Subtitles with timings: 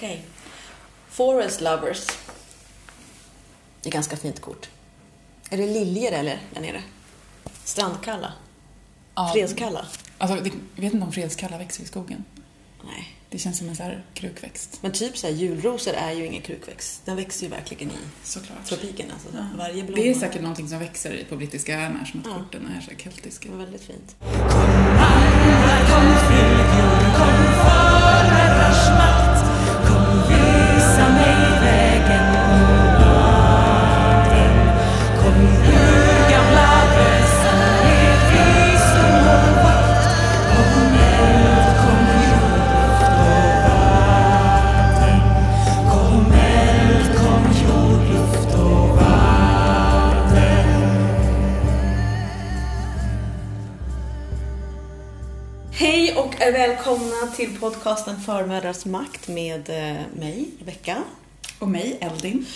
[0.00, 0.22] Okej.
[1.08, 2.06] Forest Lovers.
[3.82, 4.68] Det är ganska fint kort.
[5.50, 6.82] Är det liljor eller där nere?
[7.64, 8.32] Strandkalla?
[9.14, 9.86] Ja, Fredskalla?
[10.18, 12.24] Alltså, det, jag vet inte om fredskalla växer i skogen.
[12.84, 13.16] Nej.
[13.30, 14.78] Det känns som en så här krukväxt.
[14.82, 17.02] Men typ så här, julrosor är ju ingen krukväxt.
[17.04, 17.94] Den växer ju verkligen i
[18.24, 18.64] Såklart.
[18.66, 19.10] tropiken.
[19.10, 19.46] Alltså, Ja.
[19.58, 20.02] Varje blomma.
[20.02, 22.34] Det är säkert någonting som växer på brittiska öarna som att Ja.
[22.38, 23.48] korten är så keltiska.
[23.48, 24.16] Det var väldigt fint.
[57.40, 61.02] Till podcasten Förmödrars makt med eh, mig, Rebecka.
[61.58, 62.46] Och mig, Eldin.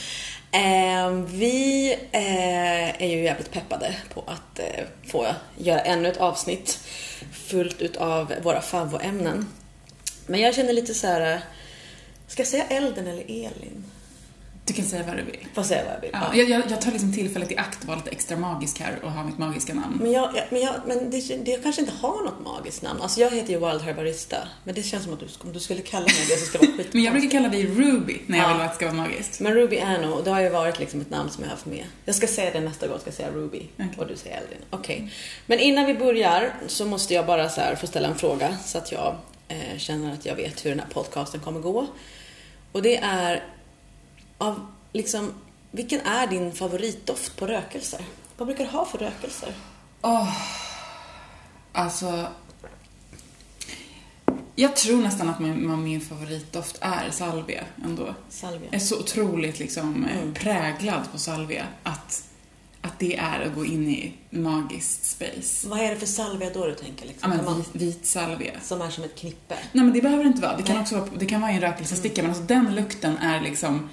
[0.53, 4.61] Eh, vi eh, är ju jävligt peppade på att
[5.07, 6.79] få göra ännu ett avsnitt
[7.33, 9.47] fullt utav våra favvoämnen.
[10.27, 11.41] Men jag känner lite så här.
[12.29, 13.85] Ska jag säga Elden eller Elin?
[14.67, 15.47] Du kan säga vad du vill.
[15.55, 16.11] Får säga vad jag vill?
[16.13, 16.37] Ja, Ja.
[16.43, 19.11] jag, jag, jag tar liksom tillfället i akt att vara lite extra magisk här och
[19.13, 19.99] ha mitt magiska namn.
[20.03, 23.01] Men, jag, jag- men, jag, men det, det kanske inte har något magiskt namn.
[23.03, 24.37] Alltså jag heter ju Wild Herbarista.
[24.65, 26.73] Men det känns som att du, om du skulle kalla mig det så skulle det
[26.73, 26.95] vara skit.
[26.95, 28.53] Men jag brukar kalla dig Ruby när jag Ja.
[28.55, 29.41] vill att det ska vara magiskt.
[29.41, 31.67] Men Ruby är nog, det har ju varit liksom ett namn som jag har haft
[31.67, 31.85] med.
[32.05, 33.63] Jag ska säga det nästa gång, ska jag säga Ruby.
[33.79, 33.89] Okej.
[33.99, 34.59] Och du säger Eldrin.
[34.71, 35.11] Okej.
[35.47, 38.79] Men innan vi börjar så måste jag bara så här få ställa en fråga så
[38.79, 39.17] att jag
[39.49, 41.87] eh, känner att jag vet hur den här podcasten kommer gå.
[42.73, 43.43] Och det är
[44.45, 45.33] av liksom,
[45.71, 48.01] vilken är din favoritdoft på rökelser?
[48.37, 49.55] Vad brukar du ha för rökelser?
[50.03, 50.33] Åh,
[51.73, 52.27] alltså...
[54.57, 58.15] Jag tror nästan att min, min favoritdoft är salvia ändå.
[58.29, 58.69] Salvia.
[58.71, 60.35] Jag är så otroligt liksom eh, Mm.
[60.35, 62.25] präglad på salvia att,
[62.81, 65.69] att det är att gå in i magiskt space.
[65.69, 67.05] Vad är det för salvia då du tänker?
[67.05, 67.31] Ja, Liksom?
[67.31, 68.53] men Kan man, vit, salvia.
[68.63, 69.55] som är som ett knippe?
[69.73, 70.57] Nej men det behöver det inte vara.
[70.57, 70.83] Det kan Nej.
[70.83, 73.91] också vara, det kan vara i en rökelsesticka men alltså den lukten är liksom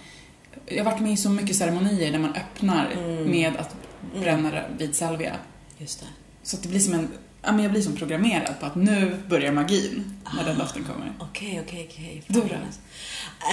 [0.75, 3.31] jag har varit med i så mycket ceremonier där man öppnar Mm.
[3.31, 3.75] med att
[4.19, 5.35] bränna rö- vit salvia.
[5.77, 6.05] Just det.
[6.43, 7.07] Så att det blir som en,
[7.41, 11.13] ja men jag blir som programmerad på att nu börjar magin när den doften kommer.
[11.19, 12.23] Okej, okej, okej.
[12.27, 12.55] Du då?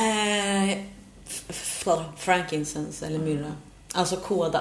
[0.04, 0.78] Eh,
[2.16, 3.52] frankincense eller myrra.
[3.94, 4.60] Alltså kåda.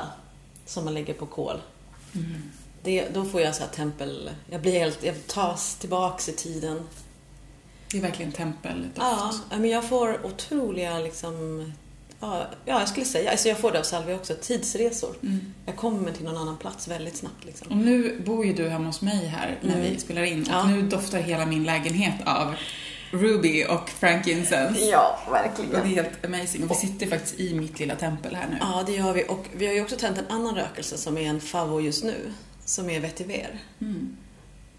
[0.66, 1.62] Som man lägger på kol.
[2.16, 2.44] Mm.
[2.84, 4.30] Det, då får jag så här tempel...
[4.50, 5.04] Jag blir helt...
[5.04, 6.82] Jag tas tillbaks i tiden.
[7.92, 8.98] Det är verkligen tempeldoft.
[8.98, 11.74] Ja, men jag får otroliga liksom...
[12.20, 13.32] Ja, ja, jag skulle säga.
[13.32, 14.34] Alltså jag får det av salvia också.
[14.42, 15.16] Tidsresor.
[15.24, 15.54] Mm.
[15.66, 17.68] Jag kommer till någon annan plats väldigt snabbt liksom.
[17.72, 19.92] Och nu bor ju du hemma hos mig här när Mm.
[19.94, 20.64] vi spelar in och Ja.
[20.68, 22.56] nu doftar hela min lägenhet av
[23.12, 24.80] Ruby och frankincense.
[24.86, 25.86] Ja, Och det är verkligen.
[25.96, 26.64] helt amazing.
[26.64, 28.58] Och vi sitter faktiskt i mitt lilla tempel här nu.
[28.60, 29.24] Ja, det gör vi.
[29.28, 32.34] Och vi har ju också tänt en annan rökelse som är en favvo just nu.
[32.66, 33.60] Som är vetiver.
[33.82, 34.18] Mm.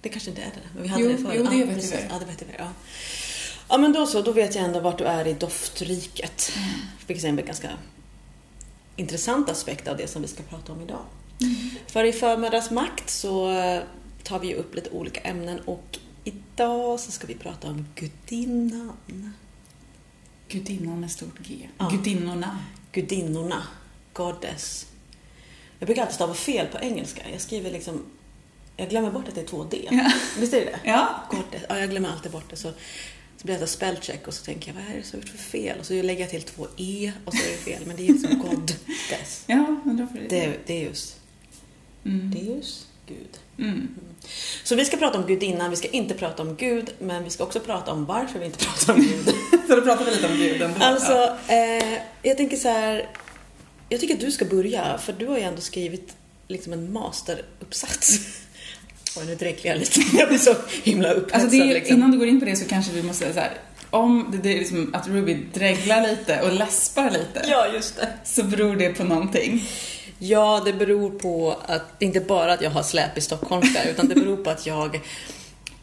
[0.00, 1.32] Det kanske inte är det, men vi hade Jo, det förut.
[1.36, 2.06] jo, det är vetiver.
[2.10, 2.54] Ja, det är vetiver.
[2.58, 2.68] Ja.
[3.68, 4.22] Ja, men då så.
[4.22, 6.52] Då vet jag ändå vart du är i doftriket.
[6.56, 6.70] Mm.
[7.06, 7.70] Vilket är en ganska
[8.96, 11.00] intressant aspekt av det som vi ska prata om idag.
[11.40, 11.70] Mm.
[11.86, 13.82] För i Förmödrars makt så eh,
[14.22, 19.32] tar vi upp lite olika ämnen och idag så ska vi prata om gudinnan.
[20.48, 21.68] Gudinnan med stort G.
[21.78, 21.88] Ja.
[21.88, 22.58] Gudinnorna.
[22.92, 23.62] Gudinnorna.
[24.12, 24.86] Goddess.
[25.78, 27.22] Jag brukar alltid stava fel på engelska.
[27.32, 28.04] Jag skriver liksom...
[28.76, 29.88] Jag glömmer bort att det är två D.
[29.90, 30.12] Ja.
[30.38, 30.80] Visst är det det?
[30.84, 31.08] Ja.
[31.30, 31.62] Goddess.
[31.68, 32.56] Ja, jag glömmer alltid bort det.
[32.56, 32.72] Så,
[33.40, 35.78] så blir det spellcheck och så tänker jag, vad är det som är för fel?
[35.78, 37.82] Och så lägger jag till två E och så är det fel.
[37.86, 39.44] Men det är liksom Goddess.
[39.46, 40.28] Ja, men då får det...
[40.28, 41.16] Det är Deus.
[42.04, 42.30] Mm.
[42.30, 43.38] Deus, Gud.
[43.58, 43.88] Mm.
[44.64, 47.44] Så vi ska prata om gudinnan, vi ska inte prata om Gud, men vi ska
[47.44, 49.26] också prata om varför vi inte pratar om Gud.
[49.68, 50.84] Så då pratar vi lite om Gud ändå.
[50.84, 53.10] Alltså, eh, jag tänker så här.
[53.88, 56.16] Jag tycker att du ska börja, för du har ju ändå skrivit
[56.48, 58.18] liksom en masteruppsats.
[59.16, 60.00] Oj, nu dräcklar jag lite.
[60.16, 61.42] Jag blir så himla upphetsad.
[61.42, 61.96] Alltså är, liksom.
[61.96, 63.52] innan du går in på det så kanske vi måste säga så här.
[63.90, 68.08] Om det, det är liksom att Ruby dreglar lite och läspar lite Ja, just det.
[68.24, 69.68] så beror det på någonting.
[70.18, 74.14] Ja, det beror på att, inte bara att jag har släp i stockholmska, utan det
[74.14, 75.00] beror på att jag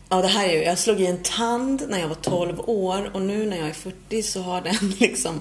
[0.09, 3.11] Ja, det här är ju, jag slog i en tand när jag var 12 år
[3.13, 5.39] och nu när jag är 40 så har den liksom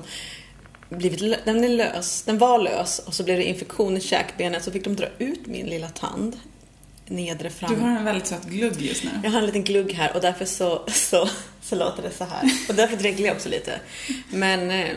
[0.89, 4.71] blivit, den är lös, den var lös och så blev det infektion i käkbenet så
[4.71, 6.37] fick de dra ut min lilla tand,
[7.07, 7.75] nedre fram.
[7.75, 9.11] Du har en väldigt söt glugg just nu.
[9.25, 11.29] Jag har en liten glugg här och därför så, så,
[11.63, 12.51] så låter det så här.
[12.69, 13.81] Och därför dreglar jag också lite.
[14.31, 14.89] Men eh,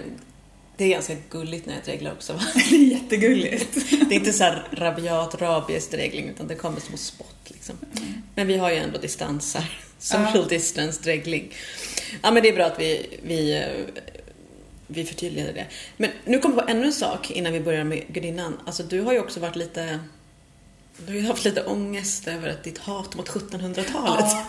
[0.77, 2.33] det är ganska gulligt när jag dreglar också.
[2.33, 2.39] va?
[2.69, 3.73] Det är jättegulligt.
[4.09, 7.75] Det är inte så här rabiat rabiesdregling utan det kommer små spott liksom.
[8.35, 9.79] Men vi har ju ändå distans här.
[9.99, 10.49] Social Ja.
[10.49, 11.53] distance dregling.
[12.23, 14.03] Ja men det är bra att vi, vi eh,
[14.87, 15.65] vi förtydligade det.
[15.97, 18.57] Men nu kommer jag på ännu en sak innan vi börjar med gudinnan.
[18.65, 19.99] Alltså du har ju också varit lite...
[20.97, 24.25] Du har ju haft lite ångest över att ditt hat mot 1700-talet.
[24.31, 24.45] Ja,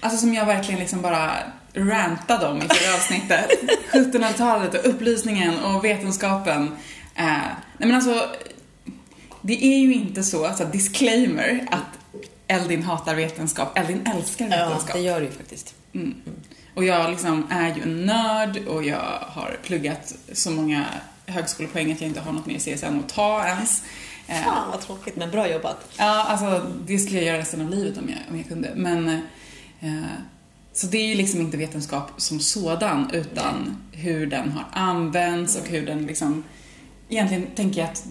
[0.00, 1.32] alltså som jag verkligen liksom bara
[1.74, 3.50] rantade om i förra avsnittet.
[3.92, 6.62] 1700-talet och upplysningen och vetenskapen.
[7.14, 8.30] Eh, nej men alltså,
[9.40, 13.78] det är ju inte så, alltså disclaimer, att Eldin hatar vetenskap.
[13.78, 14.88] Eldin älskar vetenskap.
[14.88, 15.74] Ja, det gör du ju faktiskt.
[15.94, 16.14] Mm.
[16.74, 20.84] Och jag liksom är ju en nörd och jag har pluggat så många
[21.26, 23.82] högskolepoäng att jag inte har något mer CSN att ta ens.
[24.30, 25.88] Eh, Fan vad tråkigt, men bra jobbat.
[25.98, 28.72] Ja, alltså det skulle jag göra resten av livet om jag, om jag kunde.
[28.76, 29.08] Men,
[29.80, 30.02] eh,
[30.72, 35.68] så det är ju liksom inte vetenskap som sådan, utan hur den har använts och
[35.68, 36.44] hur den liksom...
[37.08, 38.04] Egentligen tänker jag att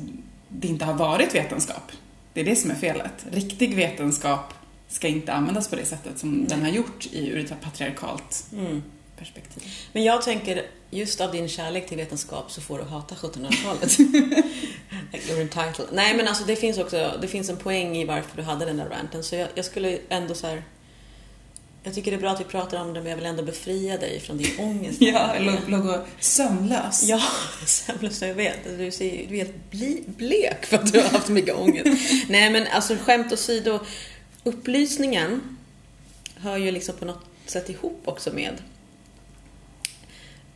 [0.50, 1.92] det inte har varit vetenskap.
[2.34, 3.26] Det är det som är felet.
[3.32, 4.54] Riktig vetenskap
[4.88, 8.84] ska inte användas på det sättet som den har gjort i, ur ett patriarkalt mm.
[9.20, 9.64] Perspektiv.
[9.94, 13.98] Men jag tänker, just av din kärlek till vetenskap så får du hata 1700-talet.
[15.12, 15.88] You're entitled.
[15.92, 18.78] Nej men alltså det finns också, det finns en poäng i varför du hade den
[18.78, 20.64] där ranten så jag, jag skulle ändå så här,
[21.84, 23.98] jag tycker det är bra att vi pratar om det men jag vill ändå befria
[23.98, 25.02] dig från din ångest.
[25.02, 25.36] ja,
[25.68, 27.04] låg och sömnlös.
[27.04, 27.22] Ja,
[27.66, 28.78] sömnlös, jag vet.
[28.78, 29.72] Du, ser, du är helt
[30.18, 32.14] blek för att du har haft mycket ångest.
[32.28, 33.80] Nej men alltså skämt åsido,
[34.44, 35.58] upplysningen
[36.36, 38.54] hör ju liksom på något sätt ihop också med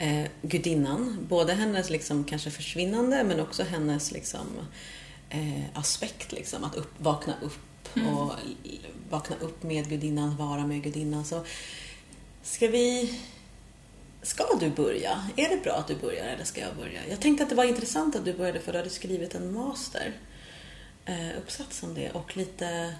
[0.03, 1.25] eh, gudinnan.
[1.29, 4.47] Både hennes liksom kanske försvinnande men också hennes liksom
[5.29, 8.07] eh, aspekt liksom, att upp, vakna upp mm.
[8.07, 8.33] och
[9.09, 11.25] vakna upp med gudinnan, vara med gudinnan.
[11.25, 11.45] Så
[12.43, 13.19] ska vi...
[14.21, 15.29] Ska du börja?
[15.35, 17.07] Är det bra att du börjar eller ska jag börja?
[17.09, 20.13] Jag tänkte att det var intressant att du började för du hade skrivit en master
[21.05, 22.95] eh, uppsats om det och lite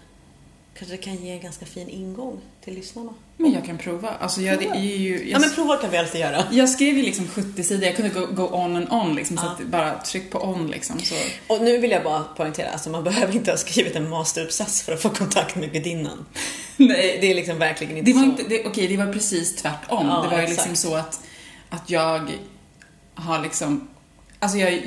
[0.73, 3.13] kanske kan ge en ganska fin ingång till lyssnarna.
[3.37, 4.09] Men jag kan prova.
[4.09, 4.75] Alltså jag, prova.
[4.75, 6.43] Ju, jag, ja men prova kan vi alltid göra.
[6.51, 9.43] Jag skrev ju liksom 70 sidor, jag kunde gå, go on and on liksom, ja.
[9.43, 10.99] så att bara tryck på on liksom.
[10.99, 11.15] Så.
[11.47, 14.93] Och nu vill jag bara poängtera, alltså man behöver inte ha skrivit en masteruppsats för
[14.93, 16.25] att få kontakt med gudinnan.
[16.77, 17.17] Nej.
[17.21, 18.29] Det är liksom verkligen inte det var så.
[18.29, 20.07] Inte, det, okej, det var precis tvärtom.
[20.07, 21.19] Ja, det var ju liksom så att,
[21.69, 22.31] att jag
[23.15, 23.87] har liksom,
[24.39, 24.81] alltså jag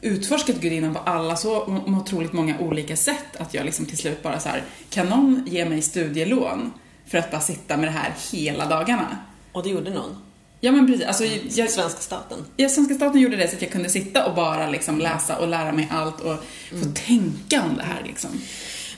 [0.00, 4.40] utforskat gudinnan på alla så otroligt många olika sätt att jag liksom till slut bara
[4.40, 6.72] så här, kan någon ge mig studielån
[7.06, 9.18] för att bara sitta med det här hela dagarna?
[9.52, 10.16] Och det gjorde någon?
[10.60, 11.06] Ja men precis.
[11.06, 12.44] Alltså, jag, svenska staten?
[12.56, 15.48] Ja, svenska staten gjorde det så att jag kunde sitta och bara liksom läsa och
[15.48, 16.36] lära mig allt och
[16.70, 16.94] få mm.
[16.94, 18.30] tänka om det här liksom.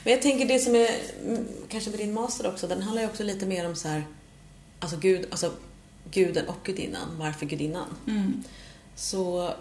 [0.03, 0.89] Men jag tänker det som är,
[1.25, 4.03] mm, kanske med din master också, den handlar ju också lite mer om så här,
[4.79, 5.51] alltså gud, alltså
[6.11, 7.87] guden och gudinnan, varför gudinnan?
[8.07, 8.43] Mm.
[8.95, 9.53] Så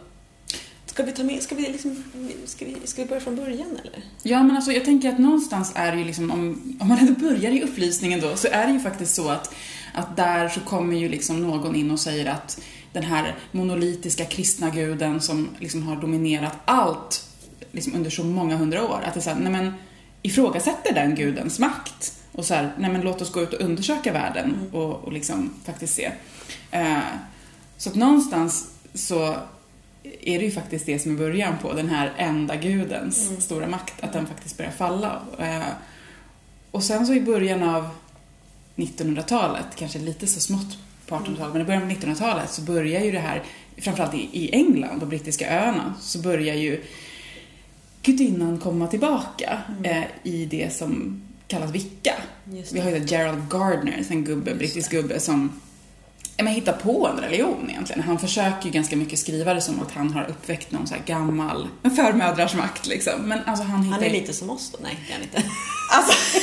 [0.96, 2.04] Ska vi ta med, ska vi liksom,
[2.44, 4.02] ska vi, ska vi börja från början eller?
[4.22, 7.12] Ja men alltså jag tänker att någonstans är det ju liksom, om, om man ändå
[7.12, 9.54] börjar i upplysningen då, så är det ju faktiskt så att,
[9.94, 12.60] att där så kommer ju liksom någon in och säger att
[12.92, 17.28] den här monolitiska kristna guden som liksom har dominerat allt
[17.72, 19.72] liksom under så många hundra år, att det är såhär, nej men
[20.22, 24.12] ifrågasätter den gudens makt och så här, nej men låt oss gå ut och undersöka
[24.12, 24.74] världen mm.
[24.74, 26.12] och, och liksom faktiskt se.
[26.74, 26.98] Uh,
[27.76, 29.36] så att någonstans så
[30.22, 33.40] är det ju faktiskt det som är början på den här enda gudens mm.
[33.40, 35.22] stora makt, att den faktiskt börjar falla.
[35.38, 35.68] Eh,
[36.70, 37.88] och sen så i början av
[38.76, 43.12] 1900-talet, kanske lite så smått på 1800-talet, men i början av 1900-talet så börjar ju
[43.12, 43.42] det här,
[43.76, 46.82] framförallt i England, och brittiska öarna, så börjar ju
[48.02, 49.84] gudinnan komma tillbaka mm.
[49.84, 52.14] eh, i det som kallas vicka.
[52.72, 55.60] Vi har ju Gerald Gardner, en gubbe, brittisk gubbe som
[56.44, 58.02] men, hitta på en religion egentligen.
[58.02, 61.02] Han försöker ju ganska mycket skriva det som att han har uppväckt någon så här
[61.06, 63.12] gammal förmödrars makt liksom.
[63.22, 63.96] Men alltså han hittar...
[63.96, 64.78] Han är lite som oss då?
[64.82, 65.36] Nej, det är han inte.
[65.92, 66.38] alltså...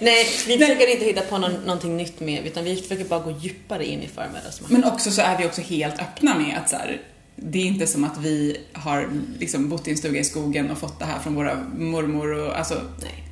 [0.00, 3.30] Nej, vi försöker inte hitta på någon, någonting nytt med, utan vi försöker bara gå
[3.30, 4.72] djupare in i förmödrars makt.
[4.72, 7.00] Men också så är vi också helt öppna med att så här,
[7.36, 10.78] det är inte som att vi har liksom bott i en stuga i skogen och
[10.78, 12.74] fått det här från våra mormor och alltså...
[13.02, 13.24] Nej.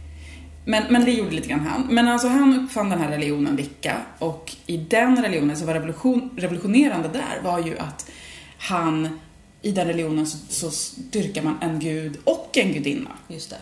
[0.64, 1.86] Men, men det gjorde lite grann han.
[1.90, 6.30] Men alltså han uppfann den här religionen Wicca och i den religionen så var revolution,
[6.36, 8.10] revolutionerande där var ju att
[8.58, 9.20] han,
[9.62, 13.10] i den religionen så, så dyrkar man en gud och en gudinna.
[13.28, 13.58] Just det.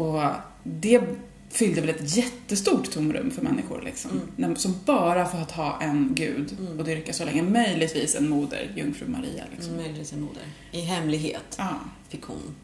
[0.00, 0.22] Och
[0.62, 1.02] det
[1.50, 4.10] fyllde väl ett jättestort tomrum för människor liksom.
[4.38, 4.56] Mm.
[4.56, 6.78] Som bara får ha en gud mm.
[6.78, 7.42] och dyrka så länge.
[7.42, 9.44] Möjligtvis en moder, jungfru Maria.
[9.56, 9.76] Liksom.
[9.76, 10.42] Möjligtvis en moder.
[10.72, 11.74] I hemlighet ja.
[12.08, 12.54] fick hon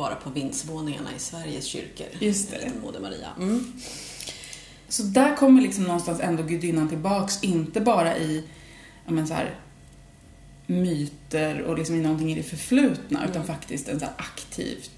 [0.00, 2.06] vara på vindsvåningarna i Sveriges kyrkor.
[2.18, 2.72] Just det.
[2.82, 3.28] Moder Maria.
[3.38, 3.72] Mm.
[4.88, 8.44] Så där kommer liksom någonstans ändå gudinnan tillbaks, inte bara i,
[9.06, 9.54] ja men så här,
[10.66, 13.30] myter och liksom i någonting i det förflutna, mm.
[13.30, 14.90] utan faktiskt en så aktivt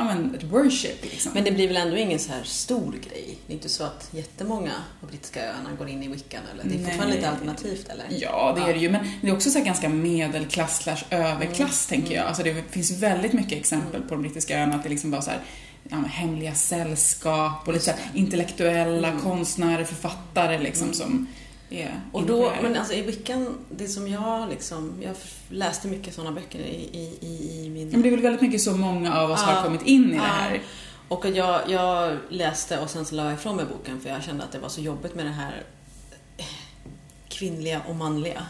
[0.00, 1.32] ja, men ett worship liksom.
[1.34, 3.38] Men det blir väl ändå ingen så här stor grej?
[3.46, 6.64] Det är inte så att jättemånga på brittiska öarna går in i wiccan eller?
[6.64, 6.84] Det är Nej.
[6.84, 8.06] fortfarande lite alternativt eller?
[8.10, 8.90] Ja, det är det ju.
[8.90, 12.00] Men det är också så här ganska medelklass slash överklass, Mm.
[12.02, 12.26] tänker jag.
[12.26, 15.30] Alltså det finns väldigt mycket exempel på de brittiska öarna att det liksom var så
[15.30, 15.40] här,
[15.88, 21.26] ja, hemliga sällskap och lite så här, intellektuella konstnärer, författare liksom som
[21.70, 21.92] Mm.
[22.12, 25.16] Och då, det men alltså i wiccan, det som jag liksom, jag
[25.48, 26.62] läste mycket sådana böcker i,
[26.92, 27.86] i, i, i min...
[27.86, 29.52] Ja, men det är väl väldigt mycket så många av oss Ja.
[29.52, 30.22] har kommit in i det Ja.
[30.22, 30.60] här.
[31.08, 34.44] Och jag, jag läste och sen så la jag ifrån mig boken för jag kände
[34.44, 35.62] att det var så jobbigt med det här
[36.36, 36.44] eh,
[37.28, 38.46] kvinnliga och manliga.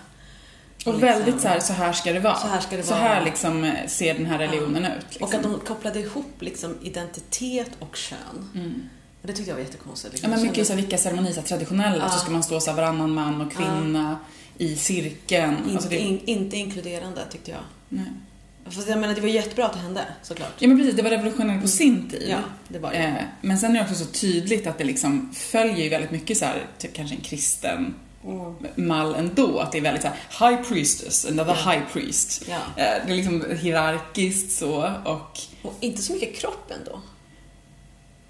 [0.87, 2.37] Och liksom- väldigt så här, så här ska det vara.
[2.37, 3.03] Så här ska det Så vara.
[3.03, 5.05] här liksom eh, ser den här religionen ut.
[5.11, 5.23] Liksom.
[5.29, 8.51] Och att de kopplade ihop liksom identitet och kön.
[8.55, 8.83] Mm.
[9.23, 10.13] Och det tyckte jag var jättekonstigt.
[10.13, 10.31] Ja, Liksom.
[10.31, 12.11] men Jag mycket i vilka ceremonier, så traditionella, Ja.
[12.11, 14.19] så ska man stå så varannan man och kvinna
[14.59, 15.57] i cirkeln.
[15.59, 17.61] inte, Alltså, det, in, inte inkluderande tyckte jag.
[17.89, 18.05] nej.
[18.71, 20.53] Fast jag menar, det var jättebra att det hände, såklart.
[20.59, 22.27] Ja men precis, det var revolutionerande på sin tid.
[22.29, 22.97] Ja, det var det.
[22.99, 26.39] Eh, men sen är det också så tydligt att det liksom följer ju väldigt mycket
[26.39, 28.55] så här, typ kanske en kristen Mm.
[28.77, 29.59] mall ändå.
[29.59, 31.71] Att det är väldigt så här, high priestess, another Ja.
[31.71, 32.43] high priest.
[32.49, 32.55] Ja.
[32.55, 37.01] Eh, det är liksom hierarkiskt så och Och inte så mycket kropp ändå.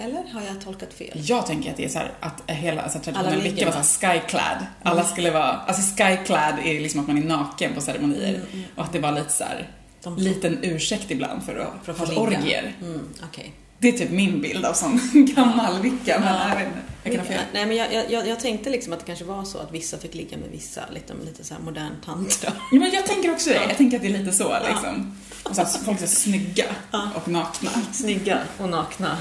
[0.00, 1.20] Eller har jag tolkat fel?
[1.24, 3.74] jag tänker att det är så här att hela alltså, Alla traditionen ligger, mycket var
[3.74, 3.82] va?
[3.82, 4.66] så här skyclad.
[4.82, 8.40] Alla skulle vara, alltså skyclad är liksom att man är naken på ceremonier.
[8.52, 9.68] Mm, Och att det var lite så här,
[10.02, 12.20] De- liten ursäkt ibland för att, För att ligga.
[12.20, 12.72] orgier.
[12.82, 13.52] Mm, okej.
[13.78, 15.00] Det är typ min bild av sån
[15.36, 16.58] gammal vicka, men
[17.04, 17.40] jag kan ha fel.
[17.52, 20.14] Nej, men jag, jag- jag, tänkte liksom att det kanske var så att vissa fick
[20.14, 22.52] ligga med vissa, lite, lite så här modern tantra.
[22.72, 23.56] Ja, men jag tänker också det.
[23.68, 25.16] Jag tänker att det är lite så liksom.
[25.42, 27.10] Och så att folk är snygga Ja.
[27.14, 27.70] och nakna.
[27.92, 29.16] Snygga och nakna.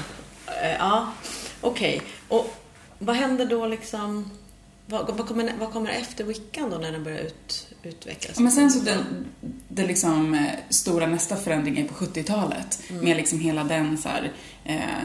[0.62, 1.12] Eh, ja,
[1.60, 2.02] okej.
[2.28, 2.54] Och
[2.98, 4.30] vad händer då liksom?
[4.86, 8.38] Vad, vad, kommer, vad kommer efter wiccan då när den börjar ut, utvecklas?
[8.38, 9.04] Men sen så den,
[9.68, 12.82] den liksom eh, stora nästa förändring är på 70-talet.
[13.02, 14.32] Med liksom hela den så här,
[14.64, 15.04] eh,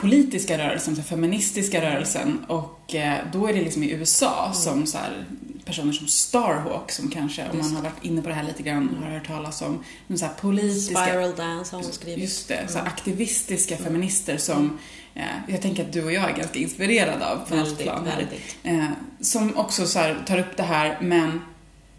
[0.00, 2.44] politiska rörelsen, så här, feministiska rörelsen.
[2.48, 5.24] Och eh, då är det liksom i USA som så här,
[5.64, 8.96] personer som Starhawk, som kanske, om man har varit inne på det här lite grann,
[9.02, 9.84] har hört talas om.
[10.14, 12.18] Så här politiska Spiral Dance har hon skrivit.
[12.22, 14.78] Just det, så här aktivistiska feminister som
[15.14, 18.06] eh, jag tänker att du och jag är ganska inspirerade av på något Väldigt, plan
[18.06, 18.16] här.
[18.16, 18.56] väldigt.
[18.62, 18.86] Eh,
[19.20, 21.40] som också så här, tar upp det här men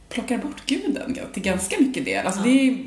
[0.09, 2.25] plockar bort guden till ganska mycket del.
[2.25, 2.45] Alltså Ja.
[2.45, 2.77] det är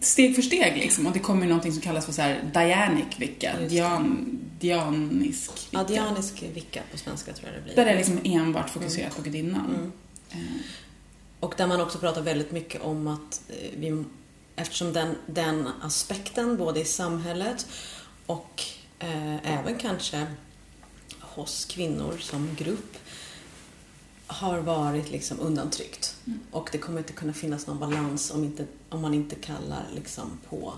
[0.00, 3.52] steg för steg liksom och det kommer någonting som kallas för så här Dianic vicka,
[3.58, 3.68] det.
[3.68, 5.92] Dian, dianisk Ja, vicka.
[6.02, 7.76] dianisk vicka på svenska tror jag det blir.
[7.76, 9.66] Där är liksom enbart fokuserat på gudinnan.
[9.74, 9.92] Mm.
[10.30, 10.60] Eh,
[11.40, 14.04] Och där man också pratar väldigt mycket om att eh, vi,
[14.56, 17.66] eftersom den, den aspekten både i samhället
[18.26, 18.62] och
[18.98, 20.26] eh, även kanske
[21.20, 22.96] hos kvinnor som grupp
[24.30, 26.16] har varit liksom undantryckt.
[26.26, 26.40] Mm.
[26.50, 30.38] Och det kommer inte kunna finnas någon balans om, inte, om man inte kallar liksom
[30.48, 30.74] på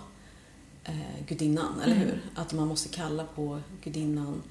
[0.85, 0.95] eh,
[1.29, 2.07] gudinnan, eller Mm.
[2.09, 2.23] hur?
[2.35, 4.43] Att man måste kalla på gudinnan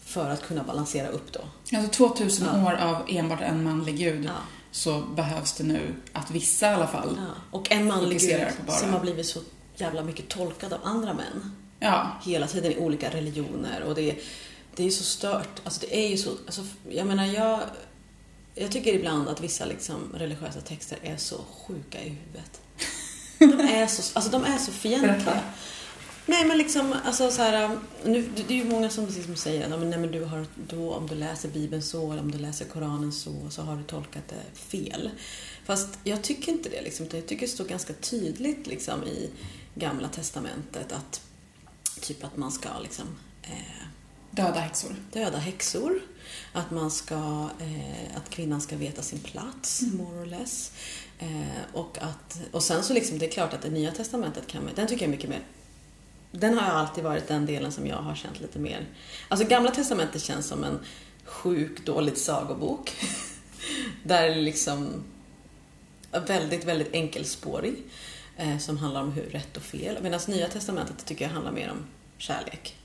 [0.00, 1.40] för att kunna balansera upp då.
[1.76, 2.66] Alltså 2000 Ja.
[2.66, 4.30] år av enbart en manlig gud Ja.
[4.70, 7.34] så behövs det nu att vissa i alla fall Ja.
[7.50, 9.40] Och en manlig gud som har blivit så
[9.76, 11.52] jävla mycket tolkad av andra män.
[11.80, 14.18] Ja, Hela tiden i olika religioner och det,
[14.76, 15.60] det är så stört.
[15.64, 17.60] Alltså det är ju så, alltså, jag menar jag,
[18.56, 22.60] jag tycker ibland att vissa liksom religiösa texter är så sjuka i huvudet.
[23.38, 25.42] De är så, alltså de är så fientliga.
[26.26, 29.64] Nej men liksom, alltså så här, nu, det är ju många som precis som säger
[29.64, 32.64] att nej, men du har, då, om du läser Bibeln så eller om du läser
[32.64, 35.10] Koranen så, så har du tolkat det fel.
[35.64, 39.30] Fast jag tycker inte det liksom, jag tycker det står ganska tydligt liksom i
[39.74, 41.20] Gamla Testamentet att
[42.00, 43.06] typ att man ska liksom
[43.42, 43.86] eh,
[44.30, 44.96] döda häxor.
[45.12, 46.00] döda häxor,
[46.52, 50.72] att man ska, eh, att kvinnan ska veta sin plats, more or less.
[51.18, 54.64] Eh, och, att, och sen så liksom, det är klart att det nya testamentet kan
[54.64, 55.42] man, den tycker jag mycket mer
[56.30, 58.86] den har alltid varit den delen som jag har känt lite mer...
[59.28, 60.78] Alltså Gamla Testamentet känns som en
[61.24, 62.92] sjuk, dålig sagobok.
[64.02, 65.04] Där liksom
[66.26, 67.82] väldigt, väldigt enkelspårig.
[68.36, 69.98] Eh, som handlar om hur rätt och fel.
[70.02, 71.86] Medan Nya Testamentet tycker jag handlar mer om
[72.18, 72.75] kärlek.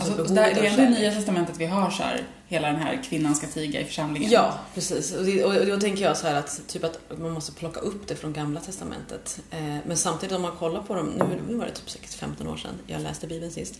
[0.00, 1.00] Alltså, av det är ändå i.
[1.00, 4.30] Nya Testamentet vi har så här, hela den här kvinnan ska tiga i församlingen.
[4.30, 5.12] Ja, precis.
[5.12, 8.08] Och, det, och då tänker jag så här att, typ att man måste plocka upp
[8.08, 9.40] det från Gamla Testamentet.
[9.50, 12.48] Eh, men samtidigt om man kollar på dem, nu, nu var det typ säkert 15
[12.48, 13.74] år sedan jag läste Bibeln sist.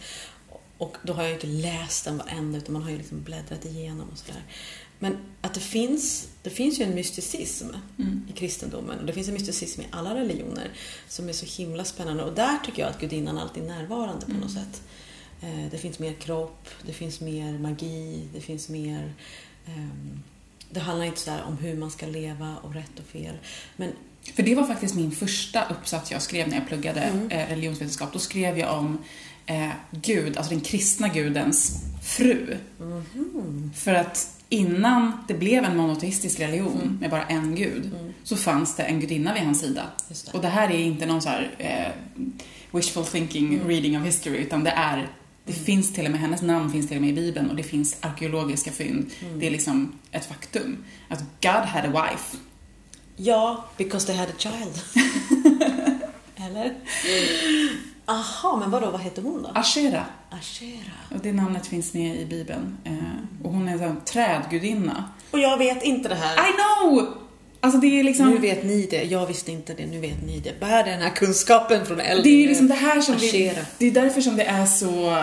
[0.78, 3.64] Och då har jag ju inte läst den varenda utan man har ju liksom bläddrat
[3.64, 4.42] igenom och sådär.
[4.98, 7.66] Men att det finns, det finns ju en mysticism
[7.98, 8.28] Mm.
[8.28, 10.70] i kristendomen och det finns en mysticism i alla religioner
[11.08, 12.24] som är så himla spännande.
[12.24, 14.82] Och där tycker jag att gudinnan alltid är närvarande på något sätt.
[15.40, 19.12] Eh, Det finns mer kropp, det finns mer magi, det finns mer...
[19.66, 20.22] ehm,
[20.70, 23.34] det handlar inte så om hur man ska leva och rätt och fel.
[23.76, 23.92] Men
[24.34, 27.00] För det var faktiskt min första uppsats jag skrev när jag pluggade
[27.30, 28.12] eh, religionsvetenskap.
[28.12, 28.98] Då skrev jag om
[29.46, 32.56] eh, Gud, alltså den kristna gudens fru.
[33.74, 37.90] För att innan det blev en monoteistisk religion med bara en gud
[38.24, 39.82] så fanns det en gudinna vid hans sida.
[40.08, 40.34] Det.
[40.34, 41.92] Och det här är inte någon så här eh,
[42.76, 45.08] wishful thinking reading of history utan det är
[45.46, 47.62] det finns till och med, hennes namn finns till och med i Bibeln och det
[47.62, 49.10] finns arkeologiska fynd.
[49.38, 50.84] Det är liksom ett faktum.
[51.08, 52.36] Att God had a wife.
[53.16, 54.82] ja, because they had a child.
[56.36, 56.74] Eller?
[58.06, 59.50] Aha, men vadå, vad heter hon då?
[59.54, 60.04] Ashera.
[60.30, 60.92] Ashera.
[61.14, 62.76] Och det namnet finns med i Bibeln.
[62.84, 62.94] Eh,
[63.44, 65.04] och hon är en trädgudinna.
[65.30, 66.34] Och jag vet inte det här.
[66.34, 67.08] I know!
[67.66, 68.30] Alltså det är liksom...
[68.30, 69.02] Nu vet ni det.
[69.04, 69.86] Jag visste inte det.
[69.86, 70.60] Nu vet ni det.
[70.60, 72.22] Bär den här kunskapen från äldre.
[72.22, 73.52] det är ju liksom det här som vi.
[73.78, 75.22] Det är därför som det är så...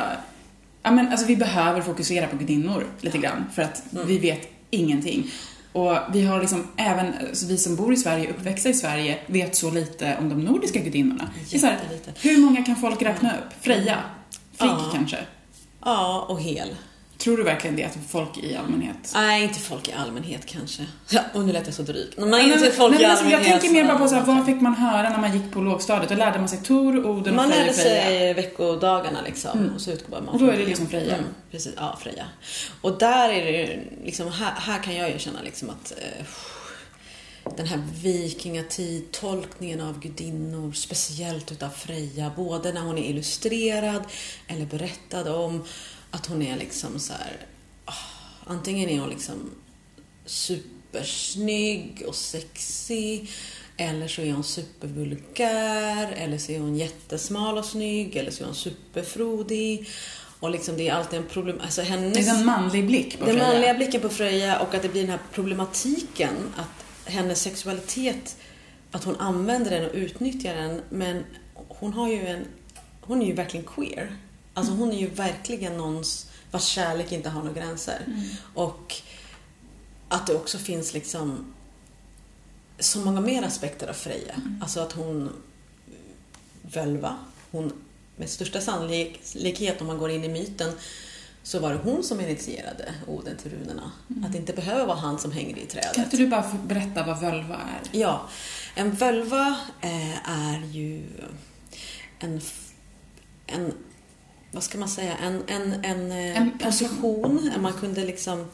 [0.84, 3.46] Ja men alltså vi behöver fokusera på gudinnor lite grann.
[3.56, 4.08] För att Mm.
[4.08, 5.32] vi vet ingenting.
[5.74, 9.56] Och vi har liksom, även alltså vi som bor i Sverige, uppväxta i Sverige, vet
[9.56, 11.30] så lite om de nordiska gudinnorna.
[11.64, 11.80] Här,
[12.22, 13.64] hur många kan folk räkna upp?
[13.64, 13.98] Freja?
[14.58, 14.92] Frigg Ja.
[14.94, 15.18] kanske?
[15.86, 16.76] Ja, och hel.
[17.24, 20.86] Tror du verkligen det, att folk i allmänhet Nej, inte folk i allmänhet kanske.
[21.10, 22.14] Ja, och nu lät jag så dryg.
[22.18, 23.50] Men Nej, inte folk nej, i alltså, allmänhet.
[23.50, 25.60] jag tänker mer bara på så här, vad fick man höra när man gick på
[25.62, 26.10] lågstadiet?
[26.10, 27.64] Då lärde man sig Tor, Oden och Man Freja.
[27.66, 28.04] lärde Freja.
[28.04, 29.72] sig veckodagarna liksom.
[29.76, 31.16] Och så utgår man Och då är det liksom Freja.
[31.16, 32.26] Mm, precis, ja Freja.
[32.82, 36.26] Och där är det liksom, här, här kan jag ju känna liksom att eh,
[37.58, 44.04] den här vikingatid-tolkningen av gudinnor, speciellt utav Freja, både när hon är illustrerad
[44.48, 45.64] eller berättad om
[46.14, 47.38] att hon är liksom så här,
[47.86, 47.94] ah,
[48.46, 49.52] antingen är hon liksom
[50.26, 53.32] supersnygg och sexig
[53.78, 58.46] eller så är hon supervulgär eller så är hon jättesmal och snygg eller så är
[58.46, 59.90] hon superfrodig.
[60.40, 61.60] Och liksom det är alltid en problem...
[61.64, 62.14] Alltså hennes...
[62.14, 63.48] Det är en manlig blick på Den Freja.
[63.48, 68.38] manliga blicken på Freja och att det blir den här problematiken att hennes sexualitet,
[68.92, 71.24] att hon använder den och utnyttjar den men
[71.68, 72.46] hon har ju en,
[73.02, 74.18] hon är ju verkligen queer.
[74.54, 78.06] Alltså hon är ju verkligen någons vars kärlek inte har några gränser.
[78.54, 78.96] Och
[80.10, 81.54] att det också finns liksom
[82.80, 84.36] så många mer aspekter av Freja.
[84.62, 85.30] Alltså att hon
[86.62, 87.18] völva,
[87.52, 87.74] hon
[88.16, 90.74] med största sannolikhet om man går in i myten
[91.44, 93.92] så var det hon som initierade Oden till runorna.
[94.26, 95.94] Att det inte behöver vara han som hänger i trädet.
[95.94, 98.00] Kan inte du bara berätta vad völva är?
[98.00, 98.30] Ja,
[98.76, 101.04] en völva eh, är ju
[102.20, 102.42] en,
[103.48, 103.74] en
[104.54, 107.52] vad ska man säga, en, en, en, eh, En position.
[107.60, 108.46] Man kunde liksom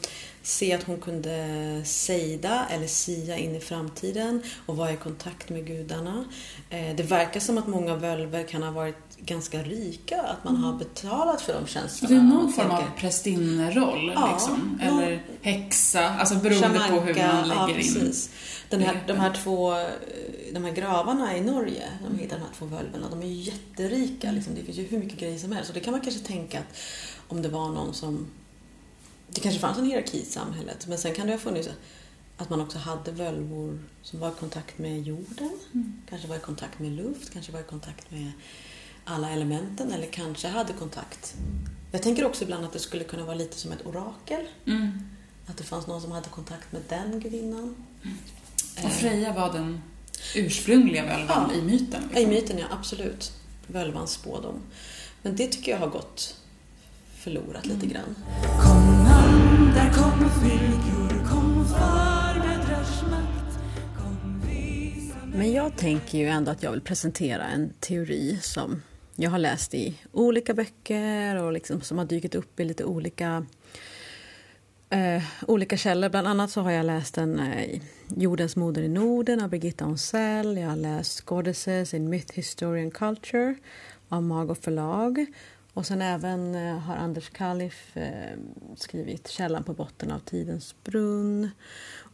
[0.42, 5.66] se att hon kunde sejda eller sia in i framtiden och vara i kontakt med
[5.66, 6.24] gudarna.
[6.70, 10.72] Eh, det verkar som att många völver kan ha varit ganska rika, att man har
[10.72, 12.08] betalat för de tjänsterna.
[12.10, 14.78] Det är någon form av prästinneroll Ja, liksom.
[14.80, 17.74] någon- Eller häxa, alltså beroende på hur man lägger ja, in.
[17.76, 18.30] precis.
[18.68, 19.86] Den här, de här två eh,
[20.52, 24.32] de här gravarna i Norge, de hittar de här två völverna, de är ju jätterika.
[24.32, 24.54] Liksom.
[24.54, 25.70] Det finns ju hur mycket grejer som helst.
[25.70, 26.76] Och det kan man kanske tänka att
[27.28, 28.26] om det var någon som...
[29.30, 31.68] Det kanske fanns en hierarki i samhället, men sen kan det ha funnits
[32.36, 35.50] att man också hade völvor som var i kontakt med jorden,
[36.08, 38.32] kanske var i kontakt med luft, kanske var i kontakt med
[39.04, 41.34] alla elementen eller kanske hade kontakt.
[41.92, 44.40] Jag tänker också ibland att det skulle kunna vara lite som ett orakel.
[44.66, 44.90] Mm.
[45.46, 47.74] Att det fanns någon som hade kontakt med den gudinnan.
[48.84, 49.80] Och Freja var den
[50.34, 51.58] ursprungliga völvan Ja.
[51.58, 52.02] i myten.
[52.10, 52.30] I Liksom.
[52.30, 53.32] myten, ja absolut.
[53.66, 54.54] Völvans spådom.
[55.22, 56.36] Men det tycker jag har gått
[57.16, 58.14] förlorat lite grann.
[58.62, 60.20] Kom an, där kom
[62.70, 63.58] röstmakt
[63.98, 68.82] Kom visa Men jag tänker ju ändå att jag vill presentera en teori som
[69.16, 73.46] jag har läst i olika böcker och liksom som har dykt upp i lite olika
[74.90, 76.08] eh, olika källor.
[76.08, 77.80] Bland annat så har jag läst en, eh,
[78.16, 80.56] Jordens moder i Norden av Birgitta Onsell.
[80.56, 83.54] Jag har läst Goddesses in Myth, History and Culture
[84.08, 85.26] av Mago förlag.
[85.74, 88.38] Och sen även eh, har Anders Kalif eh,
[88.76, 91.50] skrivit Källan på botten av tidens brunn.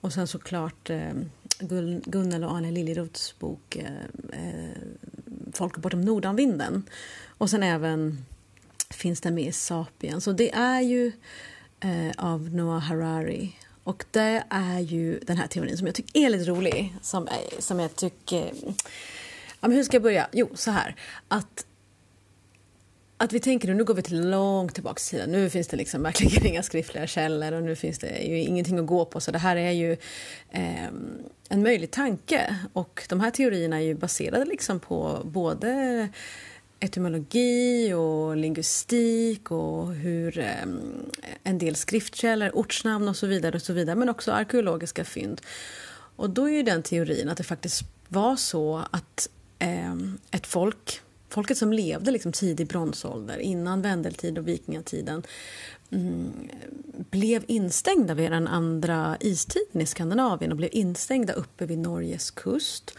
[0.07, 1.13] Och sen såklart eh,
[1.59, 4.71] Gun- Gunnel och Arne Liljeroths bok eh, eh
[5.53, 6.83] Folk bortom Nordanvinden.
[7.39, 8.25] Och sen även
[8.91, 10.25] finns den med i Sapiens.
[10.25, 11.13] Så det är ju
[11.81, 13.57] eh, av Noah Harari.
[13.85, 16.95] Och det är ju den här teorin som jag tycker är lite rolig.
[17.03, 18.53] Som, eh, som jag tycker...
[19.61, 20.29] Ja, men hur ska jag börja?
[20.33, 20.97] Jo, så här.
[21.29, 21.66] Att
[23.19, 25.33] att vi tänker nu, nu går vi till långt tillbaka i tiden.
[25.33, 28.87] Nu finns det liksom verkligen inga skriftliga källor och nu finns det ju ingenting att
[28.87, 29.21] gå på.
[29.21, 29.93] Så det här är ju
[30.51, 30.87] eh,
[31.49, 32.57] en möjlig tanke.
[32.73, 36.09] Och de här teorierna är ju baserade liksom på både
[36.81, 40.63] etymologi och linguistik och hur eh,
[41.43, 45.41] en del skriftkällor, ortsnamn och så vidare och så vidare, men också arkeologiska fynd.
[46.17, 49.95] Och då är ju den teorin att det faktiskt var så att eh,
[50.31, 51.01] ett folk,
[51.37, 55.23] folket som levde liksom tidig bronsålder, innan vendeltid och vikingatiden,
[55.91, 56.33] mm,
[57.11, 62.95] blev instängda vid den andra istiden i Skandinavien och blev instängda uppe vid Norges kust.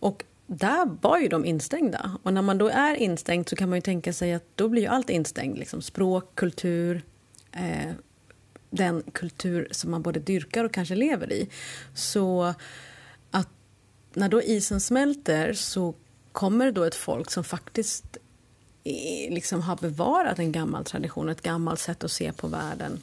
[0.00, 2.18] Och där var ju de instängda.
[2.22, 4.82] Och när man då är instängd så kan man ju tänka sig att då blir
[4.82, 5.58] ju allt instängt.
[5.58, 7.02] Liksom språk, kultur,
[7.52, 7.92] eh,
[8.70, 11.48] den kultur som man både dyrkar och kanske lever i.
[11.94, 12.54] Så
[13.30, 13.48] att
[14.14, 15.94] när då isen smälter så
[16.32, 18.16] kommer då ett folk som faktiskt
[19.30, 23.00] liksom har bevarat en gammal tradition, ett gammalt sätt att se på världen.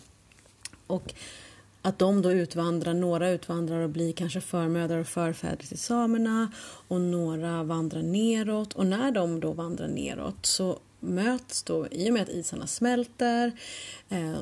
[0.88, 1.14] Och
[1.82, 6.52] att de då utvandrar, några utvandrar och blir kanske förmödrar och förfäder till samerna
[6.88, 8.74] och några vandrar neråt.
[8.74, 13.52] Och när de då vandrar neråt så möts då, i och med att isarna smälter,
[14.10, 14.38] eh,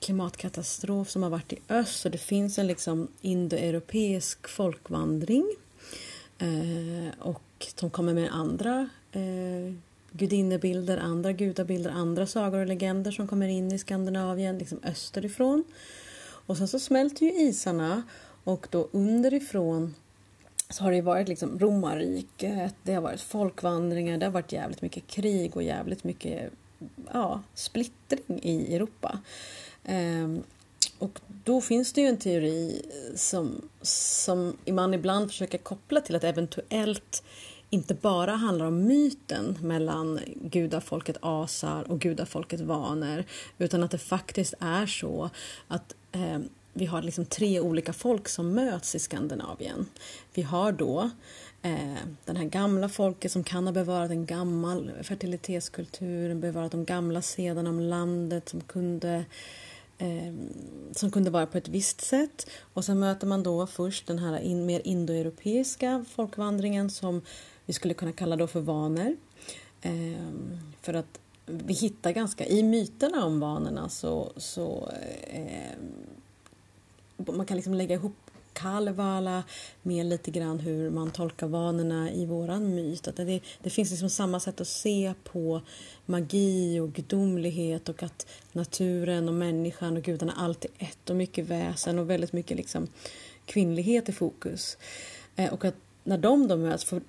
[0.00, 5.54] klimatkatastrof som har varit i öst och det finns en liksom indoeuropeisk folkvandring
[6.38, 9.74] eh, och som kommer med andra eh,
[10.12, 15.64] gudinnebilder, andra gudabilder, andra sagor och legender som kommer in i Skandinavien, liksom österifrån.
[16.46, 18.02] Och sen så smälter ju isarna
[18.44, 19.94] och då underifrån
[20.70, 25.06] så har det varit liksom romarriket, det har varit folkvandringar, det har varit jävligt mycket
[25.06, 26.52] krig och jävligt mycket
[27.12, 29.18] ja, splittring i Europa.
[29.84, 30.42] Ehm,
[30.98, 32.82] och då finns det ju en teori
[33.14, 37.22] som, som man ibland försöker koppla till att eventuellt
[37.74, 43.24] inte bara handlar om myten mellan gudafolket asar och gudafolket vaner
[43.58, 45.30] utan att det faktiskt är så
[45.68, 46.38] att eh,
[46.72, 49.86] vi har liksom tre olika folk som möts i Skandinavien.
[50.34, 51.10] Vi har då
[51.62, 57.22] eh, den här gamla folket som kan ha bevarat en gammal fertilitetskultur, bevarat de gamla
[57.22, 59.24] sederna om landet som kunde
[59.98, 60.34] eh,
[60.92, 62.50] som kunde vara på ett visst sätt.
[62.74, 67.22] Och sen möter man då först den här in, mer indoeuropeiska folkvandringen som
[67.66, 69.16] vi skulle kunna kalla då för vaner.
[69.82, 70.30] Eh,
[70.80, 74.90] för att vi hittar ganska, i myterna om vanorna så, så
[75.26, 75.78] eh,
[77.16, 78.14] man kan liksom lägga ihop
[78.54, 79.44] Kalevala
[79.82, 83.08] med lite grann hur man tolkar vanorna i våran myt.
[83.08, 85.60] Att det, det finns liksom samma sätt att se på
[86.06, 91.46] magi och gudomlighet och att naturen och människan och gudarna alltid är ett och mycket
[91.46, 92.86] väsen och väldigt mycket liksom
[93.46, 94.76] kvinnlighet i fokus.
[95.36, 95.74] Eh, och att
[96.04, 97.02] när de då möts, för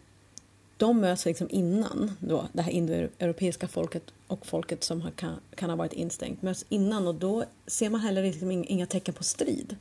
[0.78, 5.70] de möts liksom innan då, det här indoeuropeiska folket och folket som har, kan, kan
[5.70, 9.76] ha varit instängt möts innan och då ser man heller liksom inga tecken på strid.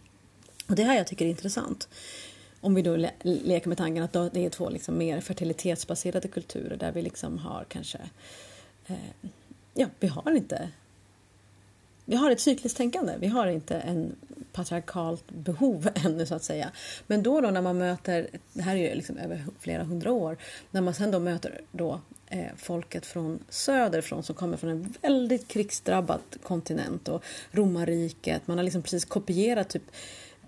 [0.69, 1.89] Och det här jag tycker är intressant.
[2.61, 6.77] Om vi då le leker med tanken att det är två liksom mer fertilitetsbaserade kulturer
[6.77, 7.99] där vi liksom har kanske,
[8.87, 8.97] eh,
[9.75, 10.71] ja, vi har inte
[12.05, 13.15] vi har ett cykliskt tänkande.
[13.19, 14.17] Vi har inte en
[14.53, 16.71] patriarkalt behov ännu så att säga.
[17.07, 20.37] Men då, då när man möter, det här är ju liksom över flera hundra år,
[20.71, 25.49] när man sen då möter då eh, folket från söderifrån som kommer från en väldigt
[25.49, 29.83] krigsdrabbad kontinent och romarriket, man har liksom precis kopierat typ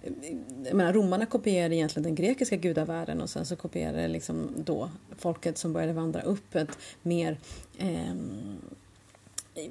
[0.02, 0.12] eh,
[0.64, 5.58] jag menar, romarna kopierade egentligen den grekiska gudavärlden och sen så kopierade liksom då folket
[5.58, 7.38] som började vandra upp ett mer
[7.78, 8.14] eh,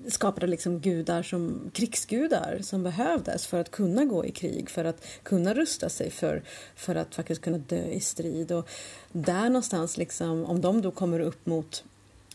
[0.08, 5.06] skapade liksom gudar som krigsgudar som behövdes för att kunna gå i krig, för att
[5.24, 6.43] kunna rusta sig för,
[6.76, 8.52] för att faktiskt kunna dö i strid.
[8.52, 8.69] Och
[9.12, 11.84] där någonstans, liksom, om de då kommer upp mot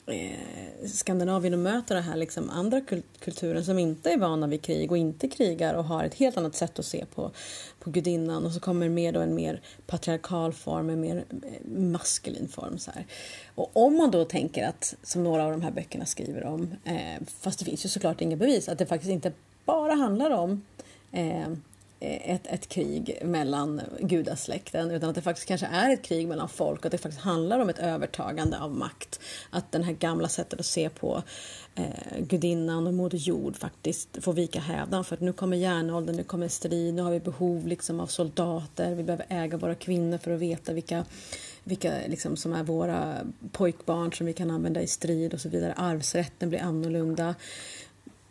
[0.06, 2.80] eh, Skandinavien och möter den här liksom andra
[3.18, 6.54] kulturen som inte är vana vid krig och inte krigar och har ett helt annat
[6.54, 7.30] sätt att se på,
[7.78, 12.48] på gudinnan och så kommer med då en mer patriarkal form, en mer eh, maskulin
[12.48, 12.78] form.
[12.78, 13.06] Så här.
[13.54, 17.26] Och om man då tänker att, som några av de här böckerna skriver om, eh,
[17.40, 19.32] fast det finns ju såklart inga bevis, att det faktiskt inte
[19.64, 20.62] bara handlar om
[21.12, 21.48] eh,
[22.02, 26.48] Eh, ett, ett krig mellan gudasläkten utan att det faktiskt kanske är ett krig mellan
[26.48, 29.20] folk och att det faktiskt handlar om ett övertagande av makt.
[29.50, 31.22] Att den här gamla sättet att se på
[31.74, 31.84] eh,
[32.18, 36.48] gudinnan och Moder Jord faktiskt får vika hädan, för att nu kommer järnåldern, nu kommer
[36.48, 40.40] strid, nu har vi behov liksom av soldater, vi behöver äga våra kvinnor för att
[40.40, 41.04] veta vilka
[41.64, 43.16] vilka liksom som är våra
[43.52, 45.74] pojkbarn som vi kan använda i strid och så vidare.
[45.76, 47.34] Arvsrätten blir annorlunda.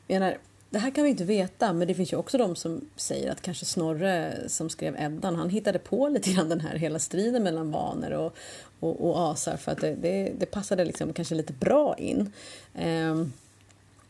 [0.07, 0.37] Jag menar,
[0.69, 3.41] det här kan vi inte veta, men det finns ju också de som säger att
[3.41, 7.71] kanske Snorre som skrev Eddan, han hittade på lite grann den här hela striden mellan
[7.71, 8.35] vaner och,
[8.79, 12.31] och, och asar för att det, det, det passade liksom kanske lite bra in.
[12.83, 13.33] Um,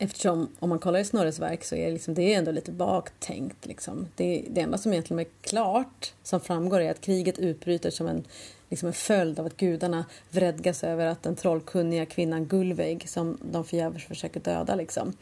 [0.02, 2.72] Eftersom om man kollar i Snorres verk så är det, liksom, det är ändå lite
[2.72, 3.66] vagt tänkt.
[3.66, 4.08] Liksom.
[4.16, 8.24] Det, det enda som egentligen är klart, som framgår, är att kriget utbryter som en,
[8.70, 13.64] liksom en följd av att gudarna vredgas över att den trollkunniga kvinnan Gullveig, som de
[13.64, 14.74] förgäves försöker döda.
[14.74, 15.12] Liksom.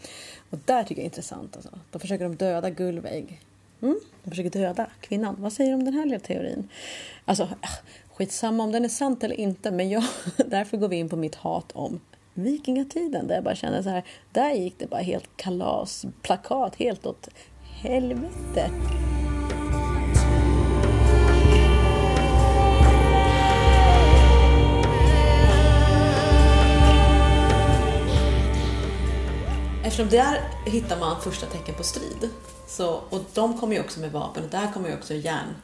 [0.51, 1.57] Och där tycker jag är intressant.
[1.57, 1.79] Alltså.
[1.91, 3.41] Då försöker de döda Gullveig.
[3.83, 4.01] Mm?
[4.25, 5.37] De försöker döda kvinnan.
[5.39, 6.69] Vad säger du om den här lilla teorin?
[7.25, 7.71] Alltså, äh,
[8.15, 10.05] skitsamma om den är sant eller inte, men jag,
[10.37, 12.01] därför går vi in på mitt hat om
[12.35, 17.07] vikingatiden där jag bara känner så här, där gick det bara helt kalas, plakat helt
[17.07, 17.29] åt
[17.83, 18.71] helvete.
[29.99, 32.31] Eftersom där hittar man första tecken på strid.
[32.69, 35.55] Så, och de kommer ju också med vapen och där kommer ju också järn,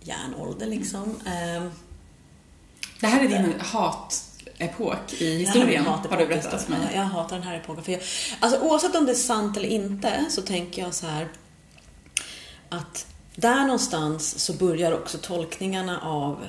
[0.00, 1.14] järnålder liksom.
[1.26, 1.70] Ehm,
[3.00, 6.80] Det här är din hatepok i historien, har du berättat för mig.
[6.82, 7.84] Ja, jag hatar den här epoken.
[7.84, 8.00] För jag,
[8.40, 11.28] alltså, oavsett om det är sant eller inte så tänker jag så här
[12.68, 16.44] att där någonstans så börjar också tolkningarna av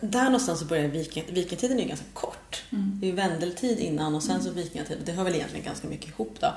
[0.00, 2.62] där någonstans så börjar viking, vikingatiden är ju ganska kort.
[2.70, 2.98] Mm.
[3.00, 5.02] Det är ju vändeltid innan och sen så vikingatiden.
[5.04, 6.54] Det hör väl egentligen ganska mycket ihop då.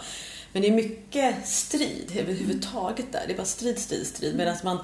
[0.51, 3.23] Men det är mycket strid överhuvudtaget där.
[3.27, 4.35] Det är bara strid, strid, strid.
[4.35, 4.77] Medan man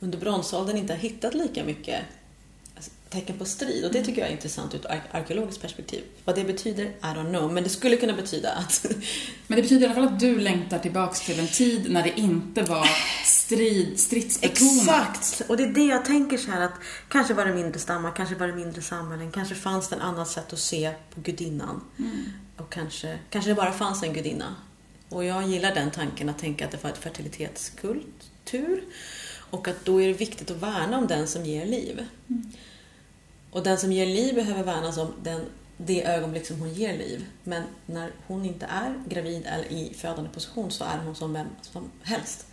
[0.00, 2.00] under bronsåldern inte har hittat lika mycket
[3.12, 3.84] tecken på strid.
[3.84, 6.02] Och det tycker jag är intressant ur ett ar- arkeologiskt perspektiv.
[6.24, 7.52] Vad det betyder, I don't know.
[7.52, 8.86] Men det skulle kunna betyda att
[9.46, 12.20] Men det betyder i alla fall att du längtar tillbaks till en tid när det
[12.20, 12.88] inte var
[13.24, 15.16] strid, stridsbetonat.
[15.16, 15.50] Exakt!
[15.50, 16.74] Och det är det jag tänker så här att
[17.08, 20.28] kanske var det mindre stammar, kanske var det mindre samhällen, kanske fanns det en annat
[20.28, 21.80] sätt att se på gudinnan.
[22.56, 24.54] Och kanske, kanske det bara fanns en gudinna.
[25.08, 28.84] Och jag gillar den tanken att tänka att det var ett fertilitetskultur.
[29.50, 32.06] Och att då är det viktigt att värna om den som ger liv.
[33.52, 35.44] Och den som ger liv behöver värnas om den,
[35.76, 37.24] det ögonblick som hon ger liv.
[37.44, 41.46] Men när hon inte är gravid eller i födande position så är hon som vem
[41.62, 42.46] som helst.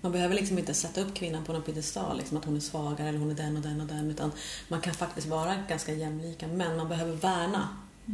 [0.00, 3.08] Man behöver liksom inte sätta upp kvinnan på någon piedestal, liksom att hon är svagare
[3.08, 4.10] eller hon är den och den och den.
[4.10, 4.32] Utan
[4.68, 6.46] man kan faktiskt vara ganska jämlika.
[6.46, 7.68] Men man behöver värna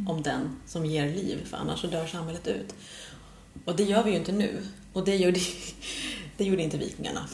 [0.07, 2.75] om den som ger liv, för annars så dör samhället ut.
[3.65, 4.63] Och det gör vi ju inte nu.
[4.93, 5.39] Och det gjorde,
[6.37, 7.27] det gjorde inte vikingarna.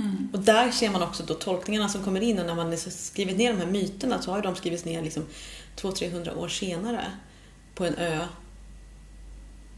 [0.00, 0.28] Mm.
[0.32, 3.38] Och där ser man också då tolkningarna som kommer in och när man har skrivit
[3.38, 5.26] ner de här myterna så har ju de skrivits ner liksom
[5.76, 7.04] 200-300 år senare
[7.74, 8.26] på en ö.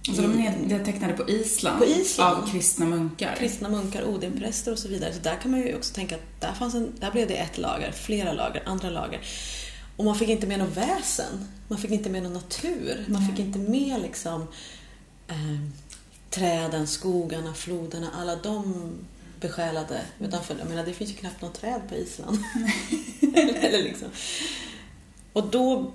[0.08, 2.36] Alltså de är nedtecknade på Island, På Island.
[2.38, 3.36] av kristna munkar.
[3.38, 5.12] Kristna munkar, Odinpräster och så vidare.
[5.12, 7.58] Så där kan man ju också tänka att där, fanns en, där blev det ett
[7.58, 9.20] lager, flera lager, andra lager.
[9.96, 11.48] Och man fick inte med något väsen.
[11.68, 13.04] Man fick inte med någon natur.
[13.08, 14.46] Man fick inte med liksom
[15.28, 15.60] eh,
[16.30, 18.74] träden, skogarna, floderna, alla de
[19.42, 20.00] besjälade.
[20.20, 22.38] Utanför, jag menar, det finns ju knappt något träd på Island.
[23.36, 24.08] eller, liksom.
[25.32, 25.92] Och då,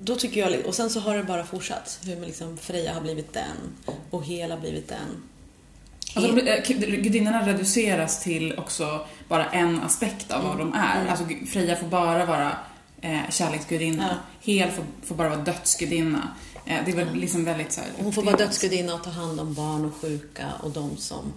[0.00, 2.00] då tycker jag, och sen så har det bara fortsatt.
[2.04, 3.56] Hur liksom, Freja har blivit den
[4.10, 5.22] och Hela blivit den.
[6.14, 6.62] Alltså, eh,
[7.02, 11.00] gudinnorna reduceras till också bara en aspekt av vad de är.
[11.00, 11.10] Mm.
[11.10, 12.56] Alltså Freja får bara vara
[13.00, 14.08] eh, kärleksgudinna.
[14.08, 14.16] Ja.
[14.52, 16.28] Hel får, får bara vara dödsgudinna.
[16.66, 19.40] Eh, det är väl liksom väldigt så här, Hon får vara dödsgudinna och ta hand
[19.40, 21.32] om barn och sjuka och de som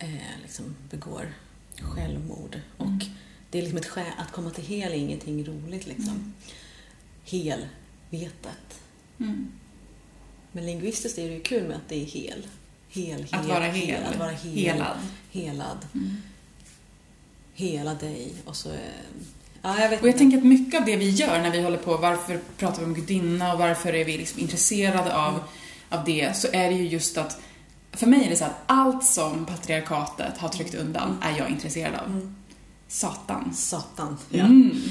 [0.00, 1.32] eh, liksom begår
[1.80, 2.60] självmord.
[2.76, 3.06] Och
[3.50, 6.34] det är liksom ett skäl, att komma till hel är ingenting roligt liksom.
[7.24, 8.80] Helvetet.
[9.20, 9.52] Mm.
[10.52, 12.46] Men lingvistiskt är det ju kul med att det är hel.
[12.88, 14.04] Hel, hel, Att vara hel.
[14.04, 14.54] Att vara hel.
[14.54, 14.98] Helad.
[15.32, 15.86] Helad.
[15.94, 16.16] Mm.
[17.54, 18.34] Hela dig.
[18.44, 18.70] Och så...
[18.70, 18.78] Eh,
[19.62, 20.18] ja, jag vet Och jag inte.
[20.18, 22.94] tänker att mycket av det vi gör när vi håller på, varför pratar vi om
[22.94, 25.40] gudinna och varför är vi liksom intresserade av,
[25.88, 27.40] av det, så är det ju just att
[27.92, 31.94] för mig är det så att allt som patriarkatet har tryckt undan är jag intresserad
[31.94, 32.06] av.
[32.06, 32.34] Mm.
[32.88, 33.54] Satan.
[33.54, 34.16] Satan.
[34.32, 34.82] Mm.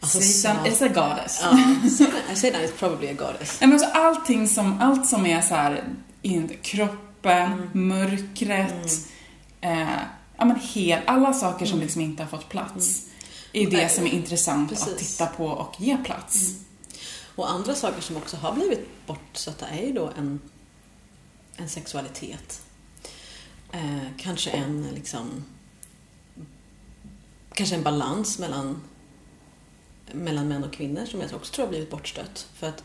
[0.00, 1.40] Alltså, Satan is a goddess.
[1.42, 1.50] Ja,
[1.90, 3.60] Satan- Satan is probably a goddess.
[3.60, 5.84] Men alltså allting som, allt som är så här,
[6.22, 7.88] in, kroppen, Mm.
[7.88, 8.92] mörkret,
[9.60, 9.80] eh,
[10.36, 13.02] ja men hel, alla saker som liksom inte har fått plats.
[13.52, 14.94] är det som är intressant att Mm.
[14.94, 15.12] precis.
[15.16, 16.50] titta på och ge plats.
[17.34, 20.40] Och andra saker som också har blivit bortsatta är ju då en,
[21.58, 22.62] en sexualitet.
[23.72, 25.44] Eh, kanske en liksom
[27.54, 28.82] kanske en balans mellan,
[30.12, 32.48] mellan män och kvinnor som jag också tror har blivit bortstött.
[32.54, 32.84] För att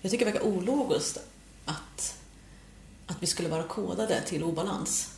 [0.00, 1.18] jag tycker det verkar ologiskt
[1.64, 2.18] att,
[3.06, 5.10] att vi skulle vara kodade till obalans.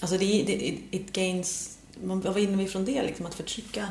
[0.00, 3.02] Alltså det, det it, it gains, man, vad vinner vi från det?
[3.02, 3.88] Liksom, att förtrycka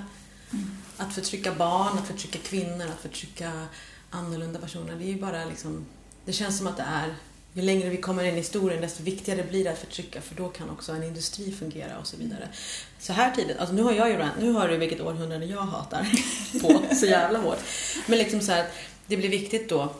[0.98, 3.68] att förtrycka barn, att förtrycka kvinnor, att förtrycka
[4.10, 4.96] annorlunda personer.
[4.96, 5.86] Det är ju bara liksom,
[6.26, 7.16] det känns som att det är,
[7.58, 10.50] ju längre vi kommer in i historien desto viktigare blir det att förtrycka för då
[10.50, 12.50] kan också en industri fungera och så vidare.
[13.00, 15.62] Så här tidigt, alltså nu har jag ju rant, nu har du vilket århundrade jag
[15.62, 16.08] hatar
[16.62, 17.60] på så jävla hårt.
[18.08, 18.67] Men liksom så här,
[19.08, 19.93] det blir viktigt då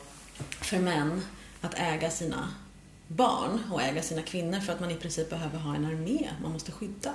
[0.60, 1.22] för män
[1.60, 2.48] att äga sina
[3.08, 6.52] barn och äga sina kvinnor för att man i princip behöver ha en armé man
[6.52, 7.14] måste skydda.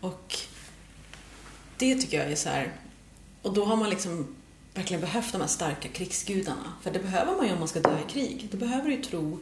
[0.00, 0.36] Och
[1.78, 2.72] det tycker jag är så här,
[3.42, 4.36] och då har man liksom
[4.74, 6.72] verkligen behövt de här starka krigsgudarna.
[6.82, 8.48] För det behöver man ju om man ska dö i krig.
[8.50, 9.38] Du behöver ju tro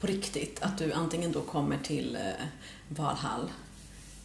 [0.00, 2.46] på riktigt att du antingen då kommer till eh,
[2.88, 3.50] Valhall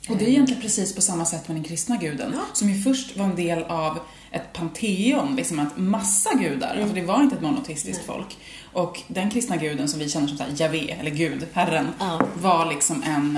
[0.10, 2.42] Och det är egentligen precis på samma sätt med den kristna guden, Ja.
[2.54, 4.00] som ju först var en del av
[4.32, 6.76] ett panteon, liksom att massa gudar.
[6.82, 8.18] Alltså det var inte ett monoteistiskt Nej.
[8.18, 8.38] folk.
[8.74, 12.22] Och den kristna guden som vi känner som Javé, eller Gud, Herren, Ja.
[12.42, 13.38] var liksom en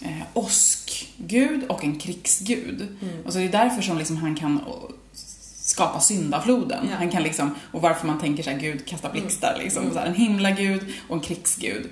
[0.00, 2.96] eh, åskgud och en krigsgud.
[3.24, 4.60] Och så det är därför som liksom han kan
[5.66, 6.88] skapa syndafloden.
[6.90, 6.96] Ja.
[6.96, 9.90] Han kan liksom, och varför man tänker så här, Gud kastar blixtar liksom.
[9.92, 11.90] Så här, en himlagud och en krigsgud.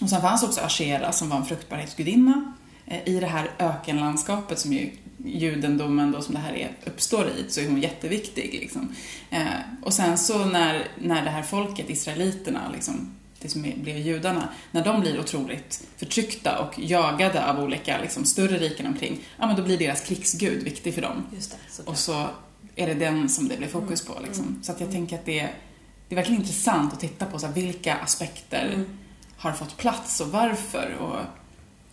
[0.00, 2.54] Och sen fanns också Ashera som var en fruktbarhetsgudinna
[2.86, 4.90] eh, i det här ökenlandskapet som ju
[5.24, 8.58] judendomen då som det här är, uppstår i, så är hon jätteviktig.
[8.60, 8.94] Liksom.
[9.30, 9.46] Eh,
[9.82, 14.84] och sen så när, när det här folket, israeliterna, liksom, det som blev judarna, när
[14.84, 19.62] de blir otroligt förtryckta och jagade av olika liksom, större riken omkring, ja men då
[19.62, 21.26] blir deras krigsgud viktig för dem.
[21.30, 21.82] Det.
[21.84, 22.26] Och så
[22.76, 24.20] är det den som det blir fokus på.
[24.26, 24.58] Liksom.
[24.62, 25.54] Så att jag tänker att det är,
[26.08, 28.86] det är verkligen intressant att titta på så här, vilka aspekter Mm.
[29.36, 31.16] har fått plats och varför och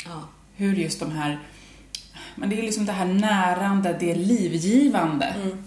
[0.05, 0.21] Ja.
[0.55, 1.39] hur just de här
[2.35, 5.25] men det är liksom det här närande, det livgivande.
[5.25, 5.63] Mm.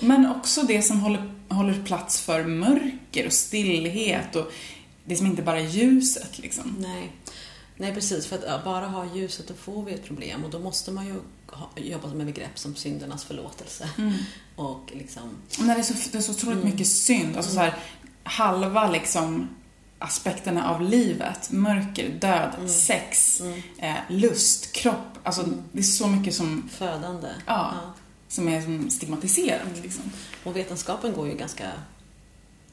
[0.00, 4.52] Men också det som håller, håller plats för mörker och stillhet och
[5.04, 6.76] det som inte bara är ljuset liksom.
[6.78, 7.12] Nej.
[7.76, 8.26] Nej, precis.
[8.26, 10.44] För att bara ha ljuset, då får vi ett problem.
[10.44, 11.14] Och då måste man ju
[11.58, 13.88] ha, jobba med begrepp som syndernas förlåtelse.
[14.56, 15.30] Och liksom...
[15.58, 16.70] När det är så, det är så otroligt Mm.
[16.70, 17.74] mycket synd, alltså så här,
[18.22, 19.48] halva liksom
[19.98, 22.68] aspekterna av livet, mörker, död, Mm.
[22.68, 23.40] sex,
[23.78, 27.28] eh, lust, kropp, alltså det är så mycket som, Födande.
[27.46, 27.72] Ja.
[28.28, 29.82] som är som stigmatiserat Mm.
[29.82, 30.04] liksom.
[30.44, 31.72] Och vetenskapen går ju ganska...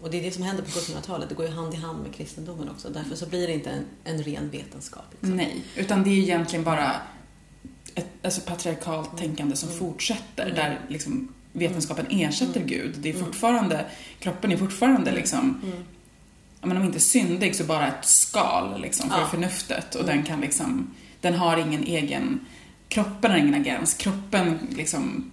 [0.02, 1.30] Och det är det som händer på 1700-talet.
[1.30, 2.90] Det går ju hand i hand med kristendomen också.
[2.90, 5.04] Därför så blir det inte en, en ren vetenskap.
[5.12, 5.38] Liksom.
[5.38, 6.92] Nej, utan det är egentligen bara
[7.96, 9.18] ett alltså patriarkalt Mm.
[9.20, 12.68] tänkande som fortsätter, där liksom vetenskapen ersätter Mm.
[12.68, 12.96] Gud.
[13.00, 13.86] Det är fortfarande,
[14.20, 15.62] kroppen är fortfarande liksom,
[16.62, 19.28] men om inte syndig så bara ett skal liksom för Ja.
[19.28, 20.16] förnuftet och Mm.
[20.16, 22.40] den kan liksom, den har ingen egen,
[22.88, 23.94] kroppen har ingen agens.
[23.94, 25.32] Kroppen liksom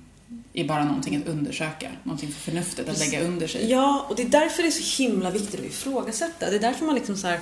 [0.52, 3.70] är bara någonting att undersöka, någonting för förnuftet att lägga under sig.
[3.70, 6.50] Ja, och det är därför det är så himla viktigt att ifrågasätta.
[6.50, 7.40] Det är därför man liksom så här...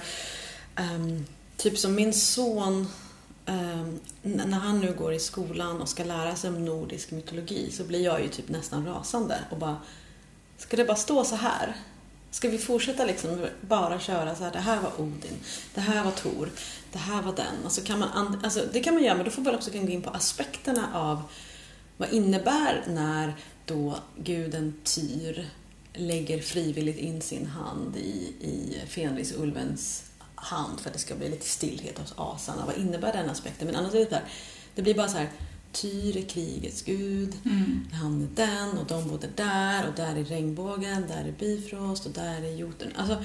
[0.76, 1.24] ehm,
[1.56, 2.88] typ som min son,
[3.50, 7.84] Ehm, när han nu går i skolan och ska lära sig om nordisk mytologi så
[7.84, 9.76] blir jag ju typ nästan rasande och bara...
[10.58, 11.76] Ska det bara stå så här?
[12.30, 15.36] Ska vi fortsätta liksom bara köra så här, det här var Odin,
[15.74, 16.50] det här var Tor,
[16.92, 17.64] det här var den.
[17.64, 20.02] Alltså kan man, alltså det kan man göra, men då får man också gå in
[20.02, 21.22] på aspekterna av
[21.96, 23.34] vad innebär när
[23.66, 25.48] då guden Tyr
[25.94, 30.09] lägger frivilligt in sin hand i, i Fenrisulvens
[30.40, 32.66] hand för att det ska bli lite stillhet hos asarna.
[32.66, 33.66] Vad innebär den aspekten?
[33.66, 34.24] Men annars är det så här,
[34.74, 35.30] det blir bara så här,
[35.72, 37.88] Tyr är krigets gud, Mm.
[37.92, 42.12] han är den och de bodde där och där är regnbågen, där är Bifrost och
[42.12, 42.88] där är jorden.
[42.96, 43.24] Alltså,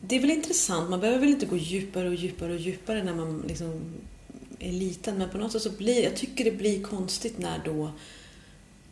[0.00, 3.14] det är väl intressant, man behöver väl inte gå djupare och djupare och djupare när
[3.14, 3.94] man liksom
[4.58, 7.90] är liten, men på något sätt så blir jag tycker det blir konstigt när då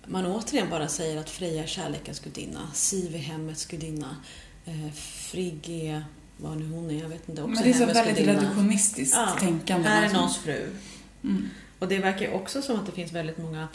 [0.07, 4.17] man återigen bara säger att Freja är kärlekens gudinna, Siv är hemmets gudinna,
[4.65, 6.05] eh, Frigg är
[6.37, 9.37] vad nu hon är, jag vet inte, också Men det är så väldigt reduktionistiskt Ja,
[9.41, 9.89] tänkande.
[9.89, 10.71] Här är någons fru.
[11.25, 11.49] Mm.
[11.79, 13.69] Och det verkar också som att det finns väldigt många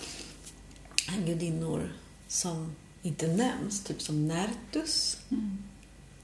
[1.26, 1.92] gudinnor
[2.28, 5.18] som inte nämns, typ som Nertus.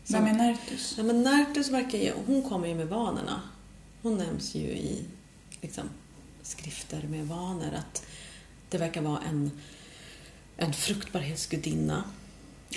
[0.07, 0.93] Vem är Nertus?
[0.97, 3.41] Ja, men Nertus verkar ju, hon kommer ju med vanorna.
[4.01, 5.05] Hon nämns ju i
[5.61, 5.89] liksom,
[6.41, 8.05] skrifter med vanor att
[8.69, 9.51] det verkar vara en,
[10.57, 12.03] en fruktbarhetsgudinna.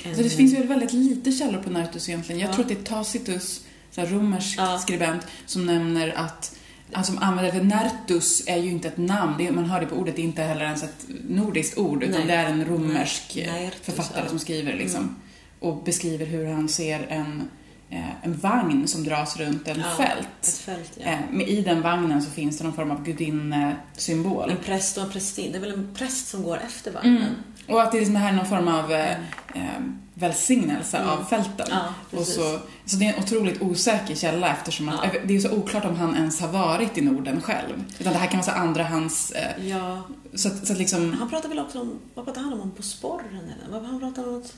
[0.05, 2.41] En, Så det finns ju väldigt lite källor på Nertus egentligen.
[2.41, 2.53] Jag Ja.
[2.55, 4.79] tror att det är Tacitus, så här romersk Ja.
[4.79, 6.55] skribent, som nämner att
[6.93, 9.87] Alltså som använder, för Nertus är ju inte ett namn, det är, man hör det
[9.87, 12.27] på ordet, det är inte heller ens ett nordiskt ord, utan Nej.
[12.27, 14.29] det är en romersk eh, Nertus, författare ja.
[14.29, 15.17] som skriver liksom.
[15.61, 17.49] Och beskriver hur han ser en,
[17.91, 20.57] eh, en vagn som dras runt en Ja, fält.
[20.65, 21.05] fält, ja.
[21.41, 24.51] Eh, I den vagnen så finns det någon form av gudinnesymbol.
[24.51, 25.53] En präst och en prästin.
[25.53, 27.17] Det är väl en präst som går efter vagnen?
[27.17, 27.29] Mm.
[27.69, 29.11] Och att det liksom här är någon form av eh,
[29.55, 29.81] eh,
[30.15, 31.09] välsignelse Mm.
[31.11, 31.67] av fälten.
[31.71, 35.21] Ja, och så, så det är en otroligt osäker källa eftersom att, Ja.
[35.25, 37.85] det är så oklart om han ens har varit i Norden själv.
[37.99, 39.31] Utan det här kan vara så andrahands...
[39.31, 40.03] Eh, Ja,
[40.35, 41.13] så, att, så att liksom...
[41.13, 42.71] Han pratar väl också om, vad pratar han om?
[42.71, 43.79] På sporren eller?
[43.81, 44.39] Vad han pratar om?
[44.39, 44.55] Att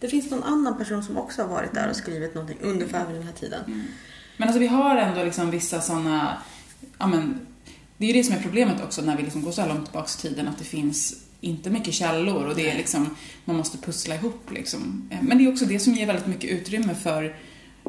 [0.00, 3.16] det finns någon annan person som också har varit där och skrivit någonting ungefär vid
[3.16, 3.84] den här tiden.
[4.36, 6.36] Men alltså vi har ändå liksom vissa sådana,
[6.98, 7.46] ja men,
[7.96, 9.84] det är ju det som är problemet också när vi liksom går så här långt
[9.84, 13.78] tillbaka i tiden att det finns inte mycket källor och det är liksom, man måste
[13.78, 15.08] pussla ihop liksom.
[15.10, 17.36] Eh, Men det är också det som ger väldigt mycket utrymme för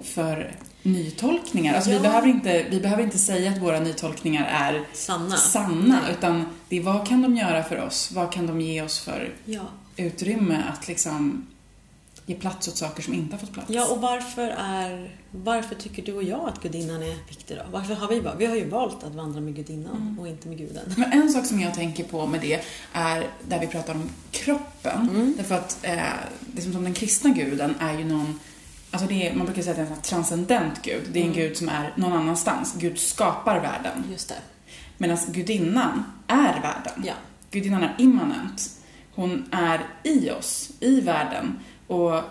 [0.04, 1.74] för nytolkningar.
[1.76, 2.02] Alltså vi, Ja.
[2.02, 5.38] behöver inte, vi behöver inte säga att våra nytolkningar är Sanna.
[5.38, 6.16] sanna, Nej.
[6.18, 8.12] utan det är vad kan de göra för oss?
[8.12, 9.62] Vad kan de ge oss för Ja.
[9.96, 11.48] utrymme att liksom
[12.32, 13.70] ge plats åt saker som inte har fått plats?
[13.70, 15.12] Ja, och varför är...
[15.32, 17.64] Varför tycker du och jag att gudinnan är viktig då?
[17.72, 18.22] Varför har vi?
[18.38, 20.20] Vi har ju valt att vandra med gudinnan Mm.
[20.20, 20.94] och inte med guden.
[20.98, 22.62] Men en sak som jag tänker på med det
[22.94, 25.10] är där vi pratar om kroppen.
[25.10, 25.34] Mm.
[25.38, 26.02] Därför att eh,
[26.42, 28.40] det som, som den kristna guden är ju någon
[28.94, 31.04] Alltså det är, man brukar säga att det är en transcendent gud.
[31.14, 31.40] Det är en Mm.
[31.42, 32.76] gud som är någon annanstans.
[32.78, 34.04] Gud skapar världen.
[34.12, 34.36] Just det.
[34.98, 37.04] Medan gudinnan är världen.
[37.06, 37.14] Ja.
[37.52, 38.70] Gudinnan är immanent.
[39.16, 41.60] Hon är i oss, i världen.
[41.92, 42.22] Och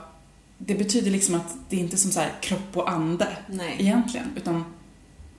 [0.58, 3.76] det betyder liksom att det är inte som så här kropp och ande Nej.
[3.78, 4.26] egentligen.
[4.36, 4.64] Utan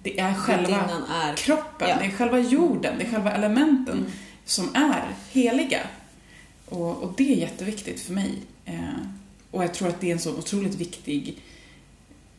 [0.04, 1.36] det är själva är...
[1.36, 1.98] kroppen, Ja.
[2.00, 4.12] det är själva jorden, det är själva elementen Mm.
[4.46, 5.80] som är heliga.
[6.70, 8.34] Och, och det är jätteviktigt för mig.
[8.66, 8.80] Eh,
[9.52, 11.42] och jag tror att det är en så otroligt viktig,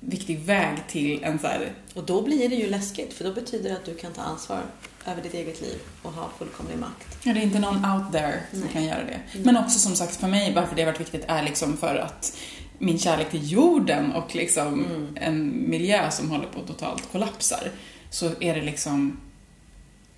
[0.00, 3.70] viktig väg till en så här, Och då blir det ju läskigt, för då betyder
[3.70, 4.62] det att du kan ta ansvar
[5.06, 7.18] över ditt eget liv och ha fullkomlig makt.
[7.22, 8.68] ja det är inte någon out there som Nej.
[8.72, 9.20] kan göra det.
[9.32, 9.46] Mm.
[9.46, 12.36] Men också som sagt för mig, varför det har varit viktigt är liksom för att
[12.78, 15.16] min kärlek till jorden och liksom Mm.
[15.20, 17.70] en miljö som håller på att totalt kollapsar,
[18.10, 19.20] så är det liksom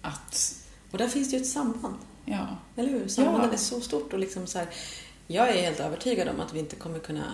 [0.03, 0.55] att,
[0.91, 3.09] Och där finns det ju ett samband, ja, eller hur?
[3.09, 3.53] Sambandet Ja.
[3.53, 4.69] är så stort och liksom så här,
[5.27, 7.25] jag är helt övertygad om att vi inte kommer kunna,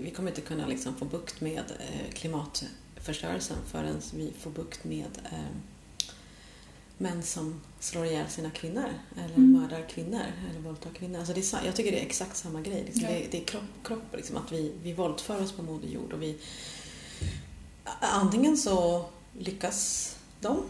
[0.00, 5.18] vi kommer inte kunna liksom få bukt med eh, klimatförstörelsen förrän vi får bukt med
[5.24, 5.38] eh,
[6.98, 9.52] män som slår ihjäl sina kvinnor eller Mm.
[9.52, 11.18] mördar kvinnor eller våldtar kvinnor.
[11.18, 12.82] Alltså det är, jag tycker det är exakt samma grej.
[12.84, 13.02] Liksom.
[13.02, 13.08] Ja.
[13.08, 16.12] Det, är, det är kropp, kropp liksom, att vi, vi våldför oss på Moder Jord
[16.12, 16.38] och vi
[18.00, 19.04] antingen så
[19.38, 20.62] lyckas de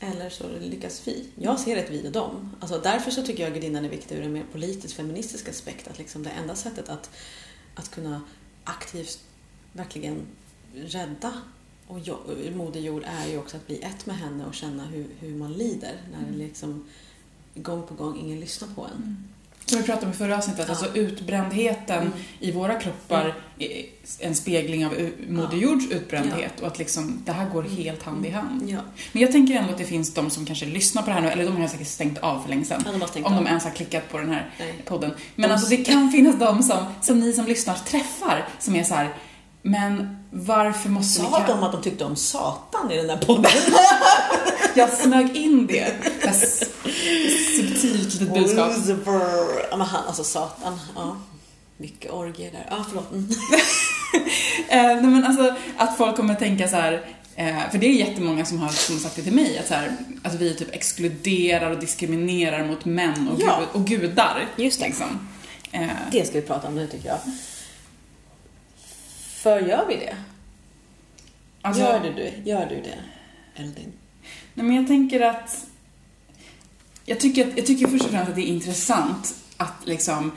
[0.00, 1.28] eller så lyckas vi.
[1.34, 2.56] Jag ser ett vi och dem.
[2.60, 5.88] Alltså därför så tycker jag gudinnan är viktig ur en mer politisk feministisk aspekt.
[5.88, 7.10] Att liksom det enda sättet att,
[7.74, 8.20] att kunna
[8.64, 9.18] aktivt
[9.72, 10.26] verkligen
[10.74, 11.32] rädda
[11.88, 12.16] och jo,
[12.54, 15.52] Moder Jord är ju också att bli ett med henne och känna hur, hur man
[15.52, 16.84] lider när det liksom
[17.54, 19.24] gång på gång ingen lyssnar på en.
[19.66, 20.70] Som vi pratade om i förra avsnittet, Ja.
[20.74, 22.12] alltså utbrändheten Mm.
[22.40, 23.84] i våra kroppar är
[24.18, 28.30] en spegling av Moder Jords utbrändhet och att liksom det här går helt hand i
[28.30, 28.70] hand.
[28.70, 28.78] Ja,
[29.12, 31.28] Men jag tänker ändå att det finns de som kanske lyssnar på det här nu,
[31.28, 32.82] eller de har säkert stängt av för länge sedan.
[32.86, 34.74] ja Om de ens har klickat på den här Nej.
[34.84, 35.10] podden.
[35.36, 38.84] Men De- alltså det kan finnas de som, som ni som lyssnar träffar, som är
[38.84, 39.14] så här.
[39.64, 41.20] Men varför måste.
[41.20, 43.50] Sa ka- de att de tyckte om Satan i den där podden?
[44.76, 45.92] Jag smög in det.
[47.56, 48.72] Subtilt litet budskap.
[49.70, 50.80] Ja, men han, alltså Satan.
[50.96, 51.16] Ja.
[51.76, 52.66] Mycket orgier där.
[52.70, 53.12] Ja, förlåt.
[53.12, 53.28] Mm.
[54.68, 56.92] Eh, nej, men alltså att folk kommer tänka så här.
[57.36, 59.74] Eh, för det är jättemånga som har, som har sagt det till mig, att, så
[59.74, 63.58] här, att vi typ exkluderar och diskriminerar mot män och, Ja.
[63.60, 64.46] gud, och gudar.
[64.56, 64.86] Just det.
[64.86, 65.28] Liksom.
[65.72, 67.18] Eh, Det ska vi prata om nu tycker jag.
[69.44, 70.16] För gör vi det?
[71.62, 72.50] alltså, gör du det?
[72.50, 72.98] Gör du det,
[73.62, 73.92] Eldin?
[74.54, 75.66] Nej, men jag tänker att...
[77.04, 80.32] Jag tycker, att, jag tycker först och främst att det är intressant att liksom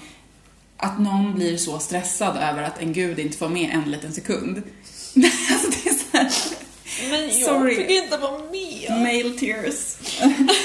[0.78, 4.58] att någon blir så stressad över att en gud inte får med en liten sekund.
[5.52, 6.32] alltså det är så här,
[7.10, 7.76] Men jag Sorry.
[7.76, 8.92] fick inte vara med.
[8.92, 9.98] male tears.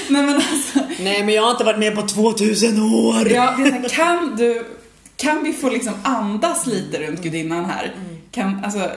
[0.09, 3.31] Nej men alltså, Nej, men jag har inte varit med på 2000 år.
[3.31, 4.65] ja, det är så här, kan du,
[5.15, 7.93] kan vi få liksom andas lite runt gudinnan här?
[8.33, 8.91] Kan, alltså,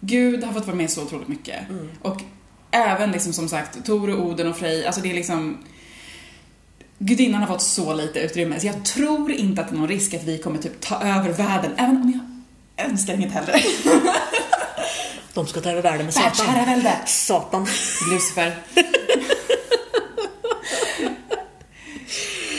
[0.00, 1.70] Gud har fått vara med så otroligt mycket.
[1.70, 1.88] Mm.
[2.02, 2.22] Och
[2.70, 5.58] även liksom som sagt, Tor och Oden och Frej, alltså det är liksom
[6.98, 10.14] Gudinnan har fått så lite utrymme, så jag tror inte att det är någon risk
[10.14, 12.22] att vi kommer typ ta över världen, även om
[12.76, 13.60] jag önskar inget hellre.
[15.34, 16.30] De ska ta över världen med Satan.
[16.30, 16.98] Världsherravälde!
[17.06, 17.66] Satan.
[18.12, 18.56] Lucifer.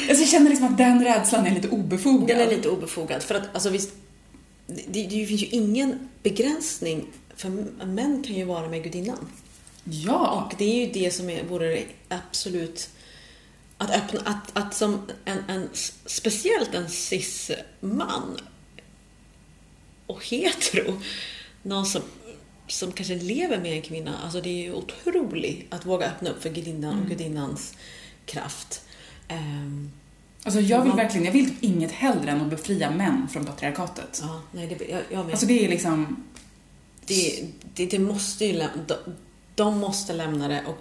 [0.09, 2.27] Alltså jag känner liksom att den rädslan är lite obefogad.
[2.27, 3.23] Den är lite obefogad.
[3.23, 3.89] För att, alltså visst,
[4.87, 7.07] det, det, finns ju ingen begränsning.
[7.35, 7.49] För
[7.85, 9.27] män kan ju vara med gudinnan.
[9.83, 10.45] Ja.
[10.45, 12.89] Och det är ju det som är, vore det absolut...
[13.77, 15.69] Att öppna, att, att som en, en,
[16.05, 18.37] speciellt en cis-man
[20.07, 21.01] och hetero,
[21.63, 22.01] någon som,
[22.67, 26.41] som kanske lever med en kvinna, alltså det är ju otroligt att våga öppna upp
[26.41, 27.73] för gudinnan och gudinnans
[28.25, 28.81] kraft.
[29.27, 29.91] Ehm,
[30.43, 34.19] Alltså jag vill verkligen, jag vill typ inget hellre än att befria män från patriarkatet.
[34.23, 35.31] ja, nej, det, jag, jag med.
[35.31, 36.23] Alltså det är liksom,
[37.05, 38.95] det, det, det måste ju lämna, de,
[39.55, 40.77] de måste lämna det och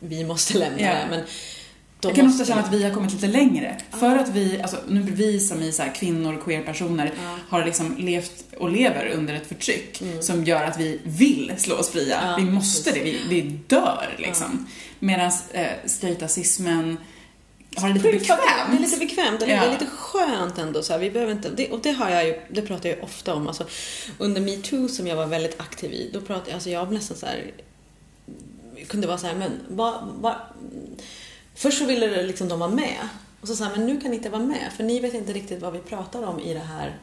[0.00, 0.88] vi måste lämna Ja.
[0.94, 1.06] det.
[1.10, 1.20] Men
[2.00, 3.76] de jag kan måste, ofta känna att vi har kommit lite längre.
[3.90, 7.38] För att vi, alltså nu vi som i så här kvinnor, queer-personer, Ja.
[7.48, 10.22] har liksom levt och lever under ett förtryck Mm.
[10.22, 12.18] som gör att vi vill slå oss fria.
[12.22, 13.04] Ja, vi måste precis.
[13.04, 14.66] det, vi, vi dör liksom.
[14.98, 16.96] Medan eh, straightasismen
[17.76, 18.40] har det lite bekvämt.
[18.70, 19.60] Det är lite bekvämt, eller Ja.
[19.60, 20.82] det är lite skönt ändå.
[20.82, 21.00] Så här.
[21.00, 23.48] Vi behöver inte, det, och det har jag ju, det pratar jag ju ofta om.
[23.48, 23.66] Alltså,
[24.18, 27.26] under metoo som jag var väldigt aktiv i, då pratade jag, alltså jag nästan så
[27.26, 27.50] här,
[28.88, 30.34] kunde vara så här, men vad, vad,
[31.54, 33.08] Först så ville liksom de vara med.
[33.40, 35.62] Och så sa men nu kan ni inte vara med, för ni vet inte riktigt
[35.62, 36.96] vad vi pratar om i det här,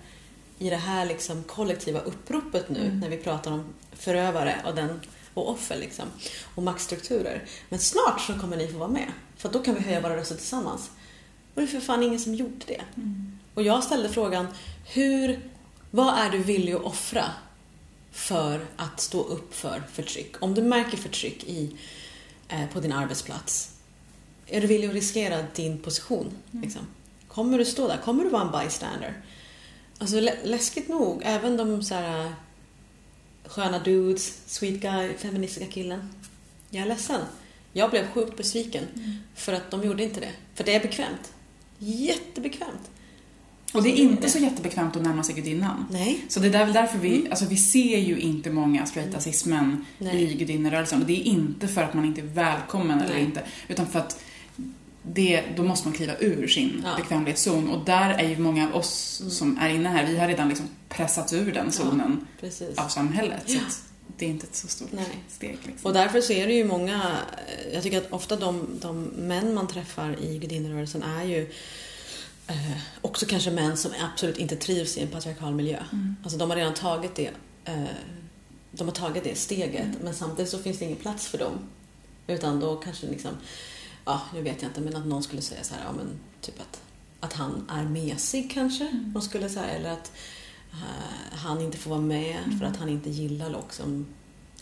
[0.60, 3.00] i det här liksom kollektiva uppropet nu, Mm.
[3.00, 3.64] när vi pratar om
[3.94, 5.02] förövare och, den,
[5.34, 6.06] och offer liksom,
[6.56, 7.44] och maktstrukturer.
[7.70, 9.12] Men snart så kommer ni få vara med,
[9.42, 10.92] för då kan vi höja våra röster tillsammans.
[11.54, 12.82] Och det är för fan ingen som gjorde det.
[12.96, 13.40] Mm.
[13.54, 14.48] Och jag ställde frågan,
[14.86, 15.50] hur,
[15.92, 17.26] vad är du villig att offra
[18.12, 20.36] för att stå upp för förtryck?
[20.40, 21.76] Om du märker förtryck i,
[22.48, 23.72] eh, på din arbetsplats,
[24.48, 26.32] är du villig att riskera din position?
[26.52, 26.82] Liksom?
[27.28, 27.98] Kommer du stå där?
[27.98, 29.22] Kommer du vara en bystander?
[29.98, 32.32] Alltså lä- läskigt nog, även de så här eh,
[33.46, 36.14] sköna dudes, sweet guy, feministiska killen.
[36.70, 37.22] Jag är ledsen.
[37.74, 38.84] Jag blev sjukt besviken
[39.36, 40.32] för att de gjorde inte det.
[40.56, 41.34] För det är bekvämt.
[41.80, 42.90] Jättebekvämt.
[43.74, 45.86] Och det är inte så jättebekvämt att närma sig gudinnan.
[45.92, 46.26] Nej.
[46.28, 50.24] Så det är väl därför vi, alltså vi ser ju inte många straighta cis-män Nej.
[50.24, 51.02] i gudinnerörelsen.
[51.02, 53.24] Och det är inte för att man inte är välkommen eller Nej.
[53.24, 54.24] inte, utan för att
[55.04, 56.96] det, då måste man kliva ur sin Ja.
[56.98, 57.70] bekvämlighetszon.
[57.70, 60.68] Och där är ju många av oss som är inne här, vi har redan liksom
[60.90, 62.78] pressats ur den zonen Precis.
[62.78, 63.44] av samhället.
[63.46, 63.60] Ja.
[64.18, 65.24] Det är inte ett så stort Nej.
[65.30, 65.58] steg.
[65.66, 65.88] Liksom.
[65.88, 67.18] Och därför så är det ju många,
[67.74, 71.52] jag tycker att ofta de, de män man träffar i gudinnerörelsen är ju
[72.48, 75.84] eh, också kanske män som absolut inte trivs i en patriarkal miljö.
[75.92, 76.16] Mm.
[76.24, 77.32] Alltså de har redan tagit det,
[77.66, 77.84] eh,
[78.72, 81.60] de har tagit det steget men samtidigt så finns det ingen plats för dem.
[82.28, 83.32] Utan då kanske liksom,
[84.06, 86.60] ja nu vet jag inte men att någon skulle säga så här, ja men typ
[86.60, 86.82] att,
[87.20, 88.92] att han är mesig kanske.
[88.94, 90.41] De skulle säga, eller att eh,
[91.32, 94.06] han inte får vara med för att han inte gillar liksom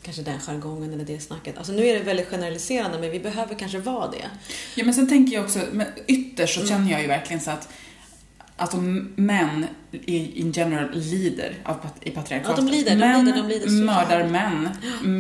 [0.02, 1.58] kanske den jargongen eller det snacket.
[1.58, 4.30] Alltså nu är det väldigt generaliserande men vi behöver kanske vara det.
[4.76, 6.68] Ja, men sen tänker jag också, men ytterst Mm.
[6.68, 7.70] så känner jag ju verkligen så att
[8.60, 8.78] Alltså
[9.16, 12.58] män i in general lider av, i patriarkatet.
[12.58, 14.70] Ja, de lider, de män lider, de lider så mördar män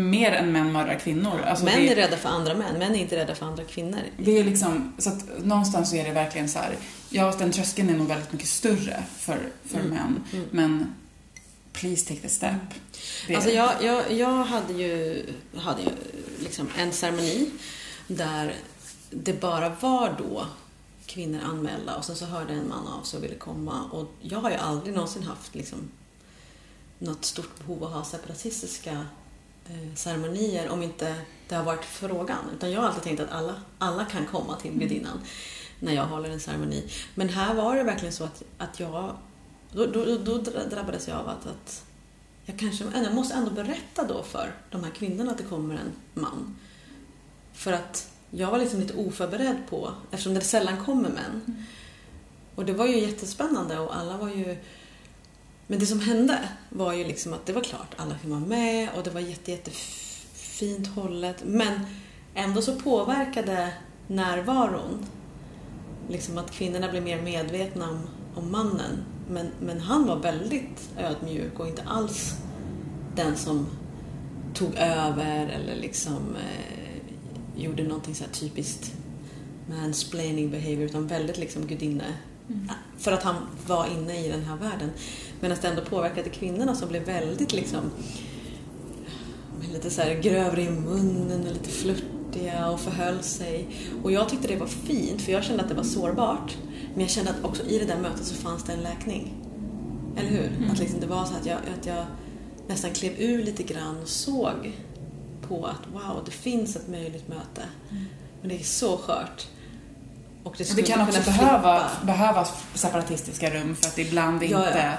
[0.10, 1.42] mer än män mördar kvinnor.
[1.42, 4.00] Alltså män det, är rädda för andra män, män är inte rädda för andra kvinnor.
[4.18, 6.76] det är liksom, så att någonstans så är det verkligen så här,
[7.10, 10.24] ja den tröskeln är nog väldigt mycket större för, för Mm, män.
[10.34, 10.46] mm.
[10.52, 10.94] Men
[11.74, 12.54] please take the step.
[13.28, 15.24] Det- Alltså jag, jag, jag hade ju,
[15.58, 15.90] hade ju
[16.44, 17.50] liksom en ceremoni
[18.08, 18.54] där
[19.12, 20.46] det bara var då
[21.10, 23.84] kvinnor anmälda och sen så hörde en man av sig och ville komma.
[23.92, 25.92] Och jag har ju aldrig någonsin haft liksom
[27.00, 29.06] något stort behov av att ha separatistiska
[29.66, 31.16] eh, ceremonier om inte
[31.48, 32.50] det har varit frågan.
[32.56, 35.20] Utan jag har alltid tänkt att alla, alla kan komma till gudinnan
[35.80, 36.92] när jag håller en ceremoni.
[37.16, 39.16] Men här var det verkligen så att, att jag...
[39.72, 40.38] Då, då, då
[40.70, 41.84] drabbades jag av att, att
[42.46, 45.92] jag kanske jag måste ändå berätta då för de här kvinnorna att det kommer en
[46.14, 46.56] man.
[47.54, 51.66] För att jag var liksom lite oförberedd på, eftersom det sällan kommer män.
[52.56, 54.58] Och det var ju jättespännande och alla var ju...
[55.68, 58.90] Men det som hände var ju liksom att det var klart, alla fick vara med
[58.98, 61.44] och det var jätte, jättefint hållet.
[61.46, 61.80] Men
[62.34, 63.74] ändå så påverkade
[64.08, 65.06] närvaron
[66.10, 68.00] liksom att kvinnorna blev mer medvetna om,
[68.36, 69.04] om mannen.
[69.30, 72.34] Men, men han var väldigt ödmjuk och inte alls
[73.16, 73.68] den som
[74.54, 76.79] tog över eller liksom eh,
[77.62, 78.94] gjorde någonting så här typiskt
[79.70, 82.14] mansplaining behavior utan väldigt liksom gudinne.
[82.98, 83.36] För att han
[83.68, 84.92] var inne i den här världen.
[85.40, 87.92] Medan det ändå påverkade kvinnorna som blev väldigt liksom
[89.74, 93.68] lite så här grövre i munnen och lite flörtiga och förhöll sig.
[94.04, 96.58] Och jag tyckte det var fint för jag kände att det var sårbart.
[96.94, 99.34] Men jag kände att också i det där mötet så fanns det en läkning.
[100.18, 100.72] Eller hur?
[100.72, 102.06] Att liksom det var så att jag, att jag
[102.68, 104.72] nästan klev ur lite grann och såg
[105.50, 107.62] på att wow, det finns ett möjligt möte.
[108.42, 109.48] Men det är så skört.
[110.44, 114.80] Och det, Och det kan också behöva, behövas separatistiska rum för att ibland Ja, inte...
[114.80, 114.94] ja.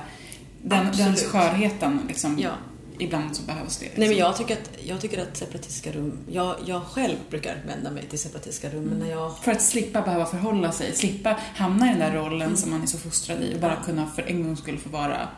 [0.62, 2.51] Den, den skörheten liksom, Ja.
[2.98, 3.84] ibland så behövs det.
[3.84, 4.01] Liksom.
[4.01, 7.90] Nej men jag tycker att, jag tycker att separatistiska rum, jag, jag själv brukar vända
[7.90, 11.86] mig till separatistiska rum men när jag För att slippa behöva förhålla sig, slippa hamna
[11.86, 14.42] i den där rollen som man är så fostrad i och bara kunna för en
[14.42, 15.28] gång skulle få vara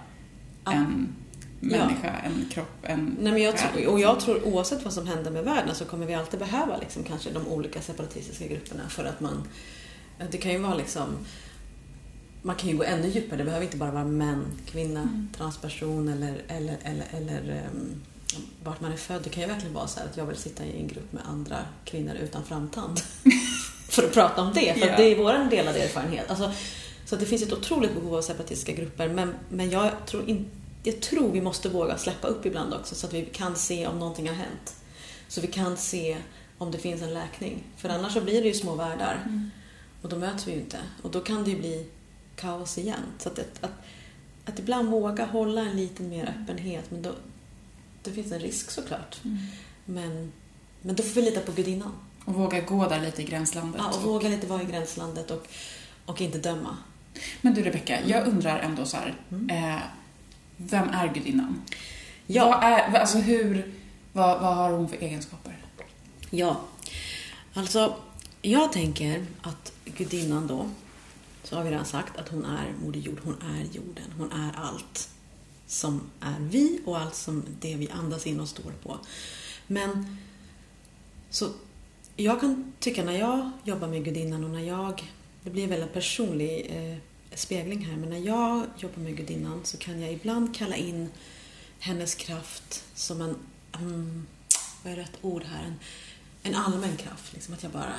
[0.67, 1.09] en
[1.71, 5.31] människa, en kropp, en Nej, men jag själ, och jag tror oavsett vad som händer
[5.31, 9.21] med världen så kommer vi alltid behöva liksom, kanske de olika separatistiska grupperna för att
[9.21, 9.49] man...
[10.31, 11.17] Det kan ju vara liksom...
[12.43, 13.39] Man kan ju gå ännu djupare.
[13.39, 18.03] Det behöver inte bara vara män, kvinna, transperson eller, eller, eller, eller um,
[18.65, 19.21] vart man är född.
[19.25, 21.23] Det kan ju verkligen vara så här att jag vill sitta i en grupp med
[21.27, 23.01] andra kvinnor utan framtand.
[23.89, 24.91] för att prata om det, för Ja.
[24.91, 26.31] att det är vår delade erfarenhet.
[26.31, 26.53] Alltså,
[27.07, 30.51] så att det finns ett otroligt behov av separatistiska grupper men, men jag tror inte
[30.83, 33.99] jag tror vi måste våga släppa upp ibland också så att vi kan se om
[33.99, 34.76] någonting har hänt.
[35.28, 36.16] Så vi kan se
[36.59, 37.62] om det finns en läkning.
[37.76, 39.49] För annars så blir det ju små världar.
[40.03, 40.78] Och då möts vi ju inte.
[41.03, 41.87] Och då kan det ju bli
[42.37, 43.03] kaos igen.
[43.18, 43.70] Så att, att, att,
[44.45, 46.91] att ibland våga hålla en lite mer öppenhet.
[46.91, 47.14] Men då,
[48.03, 49.20] det finns en risk såklart.
[49.85, 50.33] Men,
[50.83, 51.93] men då får vi lita på gudinnan.
[52.24, 53.80] Och våga gå där lite i gränslandet.
[53.85, 55.49] Ja, och våga lite vara i gränslandet och,
[56.07, 56.76] och inte döma.
[57.41, 59.14] Men du Rebecka, jag undrar ändå så här.
[59.51, 59.83] Eh,
[60.57, 61.63] vem är gudinnan?
[62.27, 62.47] Ja.
[62.47, 63.75] Vad är, alltså hur,
[64.13, 65.57] vad, vad har hon för egenskaper?
[66.31, 66.61] Ja,
[67.55, 67.97] alltså
[68.43, 70.71] jag tänker att gudinnan då,
[71.43, 74.53] så har vi redan sagt att hon är Moder Jord, hon är jorden, hon är
[74.57, 75.09] allt
[75.67, 78.99] som är vi och allt som det vi andas in och står på.
[79.67, 80.17] Men
[81.31, 81.49] så
[82.17, 85.93] jag kan tycka när jag jobbar med gudinnan och när jag, det blir en väldigt
[85.93, 86.99] personlig eh,
[87.35, 91.09] spegling här, men när jag jobbar med gudinnan så kan jag ibland kalla in
[91.78, 93.37] hennes kraft som en,
[93.78, 94.26] mm,
[94.83, 95.74] vad är rätt ord här, en,
[96.43, 97.33] en allmän kraft.
[97.33, 97.95] Liksom att jag bara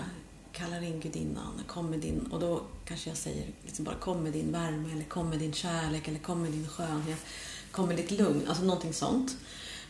[0.51, 4.33] kallar in gudinnan, kom med din, och då kanske jag säger liksom bara kom med
[4.33, 7.19] din värme eller kom med din kärlek eller kom med din skönhet,
[7.71, 9.37] kom med ditt lugn, alltså någonting sånt.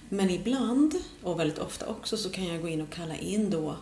[0.09, 3.77] Men ibland, och väldigt ofta också, så kan jag gå in och kalla in då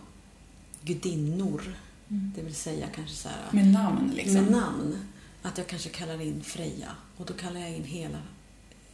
[0.82, 1.76] gudinnor.
[2.08, 4.36] Det vill säga kanske så här, Med namn liksom.
[4.44, 4.98] med namn.
[5.42, 8.22] Att jag kanske kallar in Freja och då kallar jag in hela,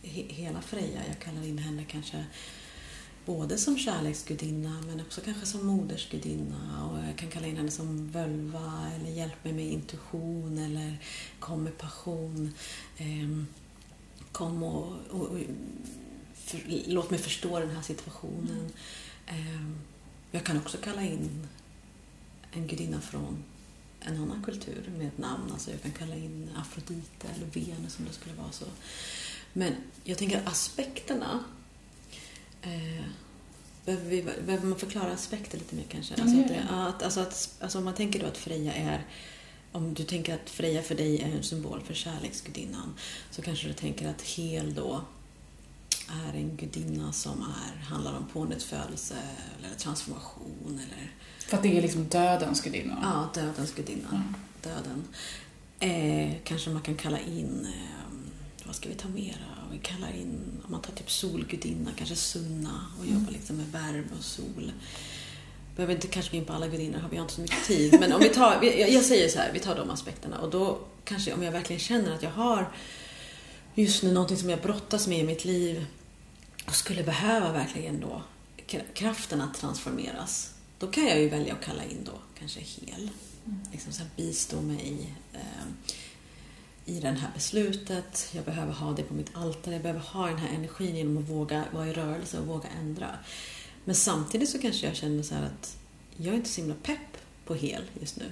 [0.02, 1.02] he, hela Freja.
[1.08, 2.26] Jag kallar in henne kanske
[3.26, 8.12] både som kärleksgudinna men också kanske som modersgudinna och jag kan kalla in henne som
[8.12, 10.98] völva eller hjälp mig med intuition eller
[11.39, 12.54] kom med passion.
[12.98, 13.43] Eh,
[14.32, 15.39] kom och, och, och
[16.34, 18.72] för, låt mig förstå den här situationen.
[19.28, 19.76] Ehm,
[20.32, 21.48] jag kan också kalla in
[22.52, 23.43] en gudinna från
[24.08, 25.51] en annan kultur med ett namn.
[25.51, 28.66] Alltså jag kan kalla in Afrodite eller Venus om det skulle vara så.
[29.53, 31.43] Men jag tänker att aspekterna
[32.62, 33.05] eh,
[33.86, 36.16] behöver, vi, behöver man förklara aspekter lite mer kanske?
[36.22, 39.05] Alltså, att, att, alltså, att, alltså om man tänker då att Freja är
[39.72, 42.93] om du tänker att Freja för dig är en symbol för kärleksgudinnan
[43.32, 45.01] så kanske du tänker att Hel då
[46.08, 49.16] är en gudinna som är, handlar om pånyttfödelse
[49.60, 51.12] eller transformation eller
[51.47, 52.99] För att det är liksom dödens gudinna.
[53.01, 54.10] Ja, dödens gudinna.
[54.10, 54.36] Mm.
[54.64, 55.03] Döden.
[55.80, 58.16] Eh, kanske man kan kalla in, eh,
[58.66, 59.68] vad ska vi ta mera?
[59.72, 64.08] Vi kallar in, om man tar typ solgudinna, kanske Sunna och jobbar liksom med värme
[64.18, 64.72] och sol.
[65.76, 67.97] Behöver inte kanske gå in på alla gudinnor, har vi har inte så mycket tid.
[67.99, 71.34] Men om vi tar, jag säger så här, vi tar de aspekterna och då kanske
[71.34, 72.72] om jag verkligen känner att jag har
[73.76, 75.86] just nu någonting som jag brottas med i mitt liv
[76.68, 78.22] och skulle behöva verkligen då
[78.68, 80.53] kra- kraften att transformeras.
[80.80, 83.09] Då kan jag ju välja att kalla in då kanske hel.
[83.72, 85.39] Liksom så här, bistå mig eh,
[86.86, 88.30] i det här beslutet.
[88.32, 89.74] Jag behöver ha det på mitt altare.
[89.76, 93.18] Jag behöver ha den här energin genom att våga vara i rörelse och våga ändra.
[93.86, 95.78] Men samtidigt så kanske jag känner så att
[96.18, 98.26] jag är inte så himla pepp på hel just nu.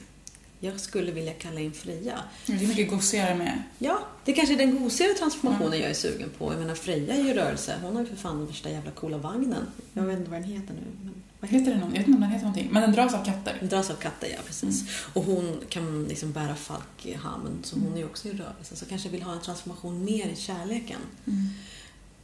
[0.66, 2.20] Jag skulle vilja kalla in Freja.
[2.46, 3.64] Det är mycket gosigare med.
[3.78, 6.54] Ja, det kanske är den gosigare transformationen jag är sugen på.
[6.54, 7.76] Jag menar Freja är ju rörelse.
[7.82, 9.68] Hon har ju för fan värsta jävla coola vagnen.
[9.94, 10.82] Jag vet inte vad den heter nu.
[11.04, 11.80] Men Vad heter den?
[11.82, 12.70] Jag vet inte om den heter någonting.
[12.72, 13.58] Men den dras av katter.
[13.60, 14.84] den dras av katter, ja precis.
[15.14, 18.76] Och hon kan liksom bära falk i hamn, så hon är ju också i rörelse.
[18.76, 21.00] Så kanske vill ha en transformation mer i kärleken.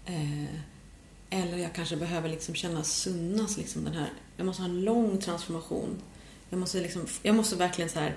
[0.06, 0.46] Eh,
[1.30, 5.18] eller jag kanske behöver liksom känna Sunnas, liksom den här, jag måste ha en lång
[5.18, 6.02] transformation.
[6.52, 8.16] Jag måste, liksom, jag måste verkligen så här,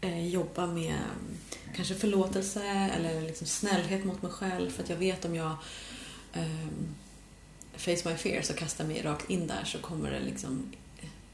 [0.00, 1.38] eh, jobba med mm,
[1.76, 2.64] kanske förlåtelse
[2.96, 4.70] eller liksom snällhet mot mig själv.
[4.70, 5.56] För att jag vet om jag
[6.32, 6.94] ehm,
[7.76, 10.72] face my fears och kastar mig rakt in där så kommer det liksom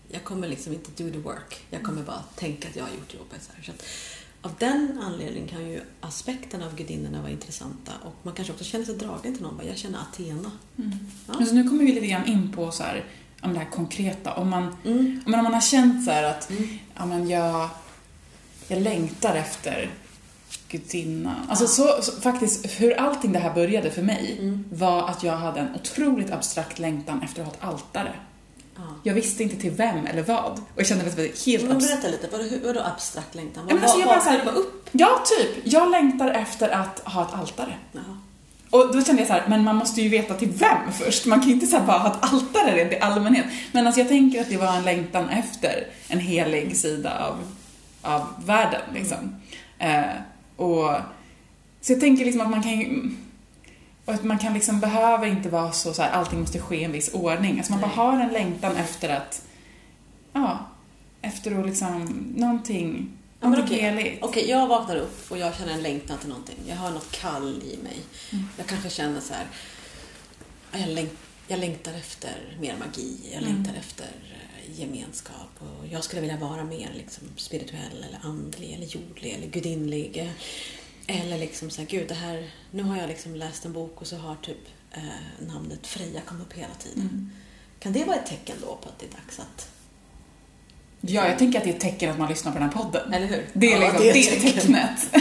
[0.09, 1.61] jag kommer liksom inte do the work.
[1.70, 3.43] Jag kommer bara tänka att jag har gjort jobbet.
[3.43, 3.62] Så här.
[3.62, 3.84] Så att,
[4.41, 8.84] av den anledningen kan ju aspekterna av gudinnorna vara intressanta och man kanske också känner
[8.84, 9.66] sig dragen till någon.
[9.66, 10.51] Jag känner Athena.
[10.76, 11.34] Ja.
[11.39, 13.05] Men så nu kommer vi lite grann in på så här,
[13.47, 14.32] om det här konkreta.
[14.34, 15.22] Om man, Mm.
[15.26, 16.68] om man, har känt så här att Mm.
[16.97, 17.68] ja, men jag,
[18.68, 19.90] jag längtar efter
[20.68, 21.34] gudinnan.
[21.49, 24.64] Alltså så, så, faktiskt, hur allting det här började för mig Mm.
[24.72, 28.12] var att jag hade en otroligt abstrakt längtan efter att ha ett altare.
[28.76, 28.82] Ja.
[29.03, 30.53] Jag visste inte till vem eller vad.
[30.53, 33.64] Och jag kände var helt Men berätta lite, vadå, hur- vadå abstrakt längtan?
[33.68, 34.88] Ja, men alltså, jag bara så här- hakar du upp?
[34.92, 35.49] Ja, typ.
[35.64, 37.74] Jag längtar efter att ha ett altare.
[37.92, 38.18] Jaha.
[38.71, 41.27] Och då kände jag så här, men man måste ju veta till vem först.
[41.27, 43.47] Man kan ju inte så bara ha ett altare rent i allmänhet.
[43.73, 47.37] Men alltså jag tänker att det var en längtan efter en helig sida av,
[48.03, 49.37] av världen liksom.
[49.79, 50.05] Eh,
[50.57, 50.91] och,
[51.81, 53.17] så jag tänker liksom att man kan
[54.07, 56.85] och att man kan liksom behöver inte vara så, så här, allting måste ske i
[56.85, 57.59] en viss ordning.
[57.59, 57.97] Alltså man bara Nej.
[57.97, 59.43] har en längtan efter att,
[60.33, 60.59] ja,
[61.23, 63.11] efter att liksom, någonting,
[63.41, 64.18] Ja, men okej.
[64.22, 66.59] Okej, jag vaknar upp och jag känner en längtan till någonting.
[66.68, 67.97] Jag har något kall i mig.
[68.32, 68.49] Mm.
[68.59, 69.47] Jag kanske känner så här.
[70.72, 71.16] Jag, läng-
[71.49, 73.18] jag längtar efter mer magi.
[73.32, 73.55] Jag Mm.
[73.55, 74.09] längtar efter...
[74.78, 80.30] gemenskap och jag skulle vilja vara mer liksom, spirituell eller andlig eller jordlig eller gudinlig.
[81.07, 84.07] Eller liksom så här, gud det här, nu har jag liksom läst en bok och
[84.07, 84.59] så har typ
[84.93, 87.01] eh, namnet Freja kommit upp hela tiden.
[87.01, 87.30] Mm.
[87.80, 89.68] Kan det vara ett tecken då på att det är dags att...
[91.09, 93.12] Ja, jag tänker att det är ett tecken att man lyssnar på den här podden.
[93.14, 93.46] Eller hur?
[93.52, 95.14] Det är Ja, liksom det det tecknet.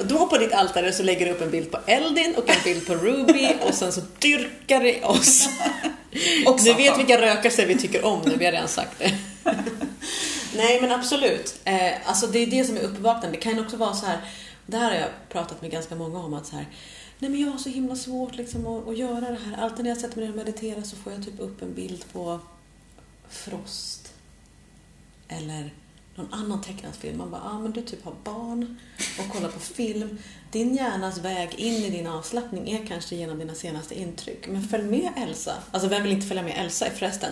[0.08, 2.86] Då på ditt altare så lägger du upp en bild på Eldin och en bild
[2.86, 5.48] på Ruby och sen så dyrkar det oss.
[6.46, 9.12] Och Du vet vilka rökelser vi tycker om nu, vi har redan sagt det.
[10.56, 11.54] Nej men absolut.
[11.64, 13.36] Eh, alltså det är det som är uppvaknande.
[13.36, 14.18] Det kan också vara så här,
[14.66, 16.66] det här har jag pratat med ganska många om att så här,
[17.18, 19.64] nej men jag har så himla svårt liksom att, att göra det här.
[19.64, 22.04] Alltid när jag sätter mig ner och mediterar så får jag typ upp en bild
[22.12, 22.40] på
[23.30, 23.99] Frost.
[25.30, 25.70] Eller
[26.14, 27.18] någon annan tecknad film.
[27.18, 28.78] Man bara, ah, men du typ har barn
[29.18, 30.18] och kollar på film.
[30.50, 34.48] Din hjärnas väg in i din avslappning är kanske genom dina senaste intryck.
[34.48, 35.54] Men följ med Elsa.
[35.70, 37.30] Alltså vem vill inte följa med Elsa i förresten?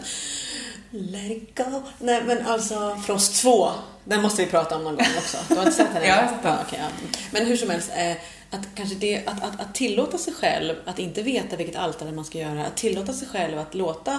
[0.91, 1.83] Let it go.
[1.99, 3.71] Nej men alltså Frost 2.
[4.05, 5.39] Den måste vi prata om någon gång också.
[5.49, 6.03] Du har inte sett den?
[6.09, 6.39] Jag har sett.
[6.43, 7.09] Ja, okej, ja.
[7.31, 7.91] Men hur som helst.
[7.97, 8.17] Eh,
[8.51, 12.25] att, kanske det, att, att, att tillåta sig själv att inte veta vilket altare man
[12.25, 12.67] ska göra.
[12.67, 14.19] Att tillåta sig själv att låta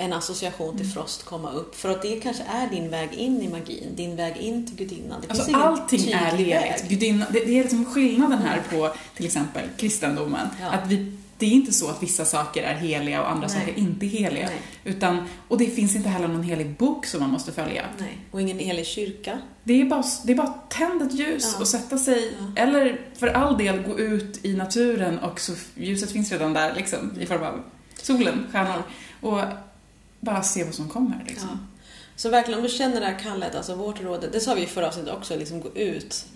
[0.00, 0.78] en association Mm.
[0.78, 1.74] till Frost komma upp.
[1.76, 3.96] För att det kanske är din väg in i magin.
[3.96, 5.20] Din väg in till gudinnan.
[5.20, 6.88] Det finns Alltså ingen allting är väg.
[6.88, 10.46] Gudinna, det, det är liksom skillnaden här på till exempel kristendomen.
[10.60, 10.66] Ja.
[10.70, 13.56] Att vi, det är inte så att vissa saker är heliga och andra Nej.
[13.60, 14.46] saker inte heliga.
[14.46, 14.56] Nej.
[14.84, 17.84] Utan, och det finns inte heller någon helig bok som man måste följa.
[17.98, 18.18] Nej.
[18.30, 19.38] Och ingen helig kyrka.
[19.64, 21.60] Det är bara, det är bara att tända ett ljus Ja.
[21.60, 22.62] och sätta sig, Ja.
[22.62, 27.12] eller för all del gå ut i naturen och så ljuset finns redan där liksom,
[27.20, 27.60] i form av
[28.02, 28.82] solen, stjärnor.
[29.20, 29.40] Och
[30.20, 31.48] bara se vad som kommer liksom.
[31.52, 31.58] Ja.
[32.16, 34.66] Så verkligen, om du känner det här kallet, alltså vårt råd, det sa vi i
[34.66, 36.26] förra avsnittet också, liksom gå ut.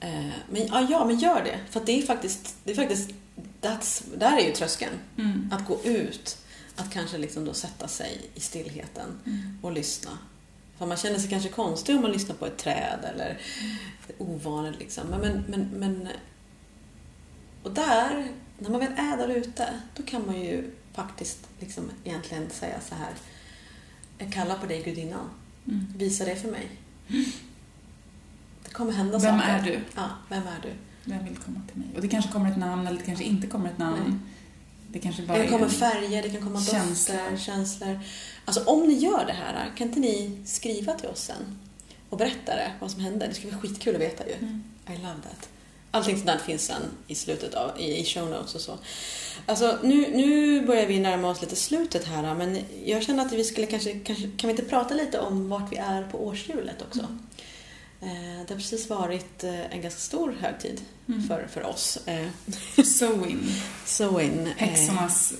[0.00, 1.58] Eh, Men ja, ja, men gör det.
[1.70, 3.10] För det är faktiskt, det är faktiskt
[4.16, 4.92] där är ju tröskeln.
[5.18, 5.50] Mm.
[5.52, 6.38] Att gå ut,
[6.76, 9.58] att kanske liksom då sätta sig i stillheten Mm.
[9.62, 10.10] och lyssna.
[10.78, 13.38] För man känner sig kanske konstig om man lyssnar på ett träd eller
[14.18, 15.06] ovanligt liksom.
[15.08, 16.08] Men, men, men, men
[17.62, 22.50] och där, när man väl är där ute, då kan man ju faktiskt liksom egentligen
[22.50, 23.10] säga så här.
[24.18, 25.30] Jag kallar på dig gudinnan.
[25.68, 25.86] Mm.
[25.96, 26.68] Visa det för mig.
[28.64, 29.52] Det kommer hända Vem saker.
[29.52, 29.80] är du?
[29.96, 30.72] Ja, vem är du?
[31.04, 31.88] Vem vill komma till mig?
[31.94, 34.00] Och det kanske kommer ett namn eller det kanske inte kommer ett namn.
[34.08, 34.18] Nej.
[34.92, 35.70] Det kanske bara Det kommer är...
[35.70, 37.36] färger, det kan komma dofter, Känslor.
[37.36, 38.00] känslor.
[38.44, 41.58] Alltså om ni gör det här, kan inte ni skriva till oss sen?
[42.10, 43.26] Och berätta det, vad som hände.
[43.26, 44.32] Det skulle vara skitkul att veta ju.
[44.34, 44.62] Mm.
[44.86, 45.48] I love that.
[45.96, 48.78] Allting sånt där finns sen i slutet av, i, i show notes och så.
[49.46, 53.44] Alltså nu, nu börjar vi närma oss lite slutet här men jag känner att vi
[53.44, 57.00] skulle kanske, kanske kan vi inte prata lite om vart vi är på årshjulet också?
[58.00, 58.08] Eh,
[58.46, 61.28] Det har precis varit eh, en ganska stor högtid Mm.
[61.28, 61.98] för, för oss.
[62.06, 62.26] Eh.
[63.84, 64.46] Sowin.
[64.46, 65.32] eh, Häxornas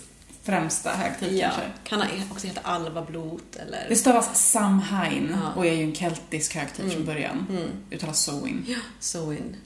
[0.43, 1.73] främsta högtid Ja, kanske.
[1.85, 2.03] kan
[2.33, 3.87] också heta alvablot eller...
[3.89, 5.53] Det stavas Samhain Ja.
[5.57, 6.97] och är ju en keltisk högtid Mm.
[6.97, 7.47] från början.
[7.51, 8.77] Mm, Uttalas Sowin.
[9.01, 9.57] Sowin.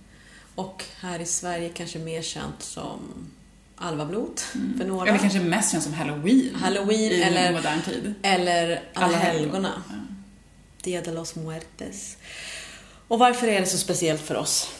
[0.61, 3.01] Och här i Sverige kanske mer känt som
[3.77, 4.79] alvablot Mm.
[4.79, 5.09] för några.
[5.09, 6.55] Eller kanske mest känns som Halloween.
[6.55, 8.15] Halloween i eller, modern tid.
[8.23, 9.83] eller Alla, Alla helgona.
[9.89, 9.95] Ja.
[10.83, 12.17] Dia de los muertes.
[13.09, 14.71] Och varför är det så speciellt för oss?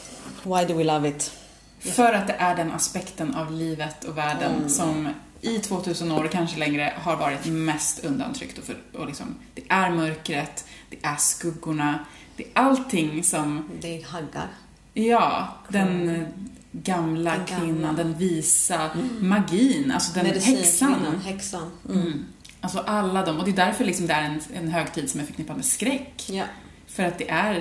[0.43, 1.31] Why do we love it?
[1.79, 4.69] För att det är den aspekten av livet och världen Mm.
[4.69, 8.57] som i 2000 år, kanske längre, har varit mest undantryckt.
[8.57, 12.05] Och, för, och liksom, det är mörkret, det är skuggorna,
[12.35, 14.47] det är allting som, Det är haggar.
[14.93, 16.25] Ja, den
[16.71, 17.45] gamla Den gamla.
[17.45, 19.29] kvinnan, den visa, Mm.
[19.29, 20.95] magin, alltså den häxan.
[21.25, 21.71] häxan.
[21.89, 22.01] Mm.
[22.01, 22.25] Mm.
[22.61, 25.25] Alltså alla de, och det är därför liksom det är en, en högtid som är
[25.25, 26.23] förknippad med skräck.
[26.29, 26.43] Ja.
[26.87, 27.53] För att det är,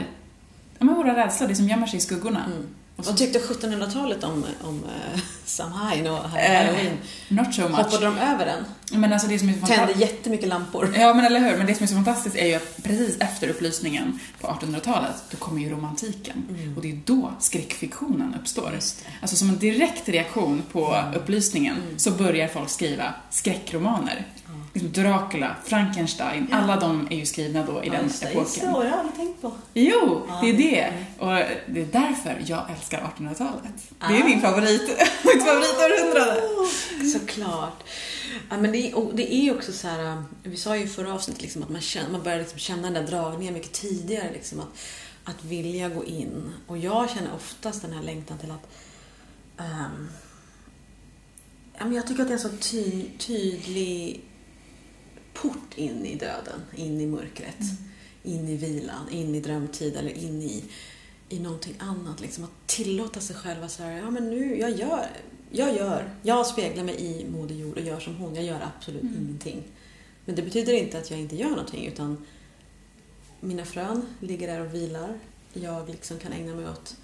[0.78, 2.44] ja men våra rädslor, det som gömmer sig i skuggorna.
[2.46, 2.66] Mm.
[3.06, 4.84] Vad tyckte 1700-talet om, om
[5.14, 6.92] uh, Samhain och Eh, Halloween?
[7.28, 7.76] not so much.
[7.76, 8.64] Hoppade de över den?
[9.00, 10.94] Men alltså det som är så Tände jättemycket lampor.
[10.98, 11.56] Ja, men eller hur.
[11.56, 15.36] Men det som är så fantastiskt är ju att precis efter upplysningen på 1800-talet, då
[15.36, 16.44] kommer ju romantiken.
[16.50, 16.76] Mm.
[16.76, 18.78] Och det är då skräckfiktionen uppstår.
[19.20, 21.98] Alltså som en direkt reaktion på upplysningen Mm.
[21.98, 24.26] så börjar folk skriva skräckromaner.
[24.72, 26.56] Liksom Dracula, Frankenstein, Ja.
[26.56, 28.32] alla de är ju skrivna då i Ja, den just det.
[28.32, 28.66] Just det, epoken.
[28.68, 29.52] det har jag aldrig tänkt på.
[29.74, 30.38] Jo, Ja.
[30.42, 30.92] det är det.
[31.18, 31.32] Och
[31.74, 33.62] det är därför jag älskar 1800-talet.
[33.98, 34.24] Det är Ah.
[34.24, 34.82] min favorit,
[35.24, 36.42] mitt favoritårhundrade.
[37.12, 37.82] Såklart.
[38.50, 40.86] Ja, men det, är, det är ju också så här, um, vi sa ju i
[40.88, 44.30] förra avsnittet liksom att man, känner, man börjar liksom känna den där dragningen mycket tidigare.
[44.32, 44.68] Liksom, att,
[45.24, 46.52] att vilja gå in.
[46.66, 48.66] Och jag känner oftast den här längtan till att
[51.78, 54.20] men jag tycker att det är en så ty, tydlig
[55.34, 57.60] port in i döden, in i mörkret,
[58.22, 60.64] in i vilan, in i drömtid eller in i,
[61.28, 62.20] i någonting annat.
[62.20, 65.06] Liksom att tillåta sig själv att säga, ja men nu, jag gör,
[65.50, 69.02] jag gör, jag speglar mig i Moder Jord och gör som hon, jag gör absolut
[69.02, 69.16] Mm.
[69.22, 69.62] ingenting.
[70.24, 72.24] Men det betyder inte att jag inte gör någonting utan
[73.40, 75.18] mina frön ligger där och vilar.
[75.52, 76.96] Jag liksom kan ägna mig åt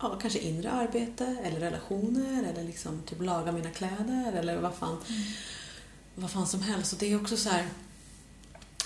[0.00, 4.96] ja, kanske inre arbete eller relationer eller liksom typ laga mina kläder eller vad fan,
[6.14, 6.92] vad fan som helst.
[6.92, 7.66] Och det är också så här...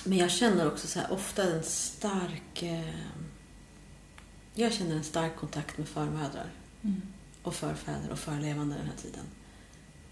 [0.04, 2.62] Men jag känner också så här ofta en stark...
[2.62, 2.94] Eh,
[4.54, 6.50] jag känner en stark kontakt med förmödrar
[6.84, 7.02] Mm.
[7.42, 9.24] och förfäder och förlevande den här tiden.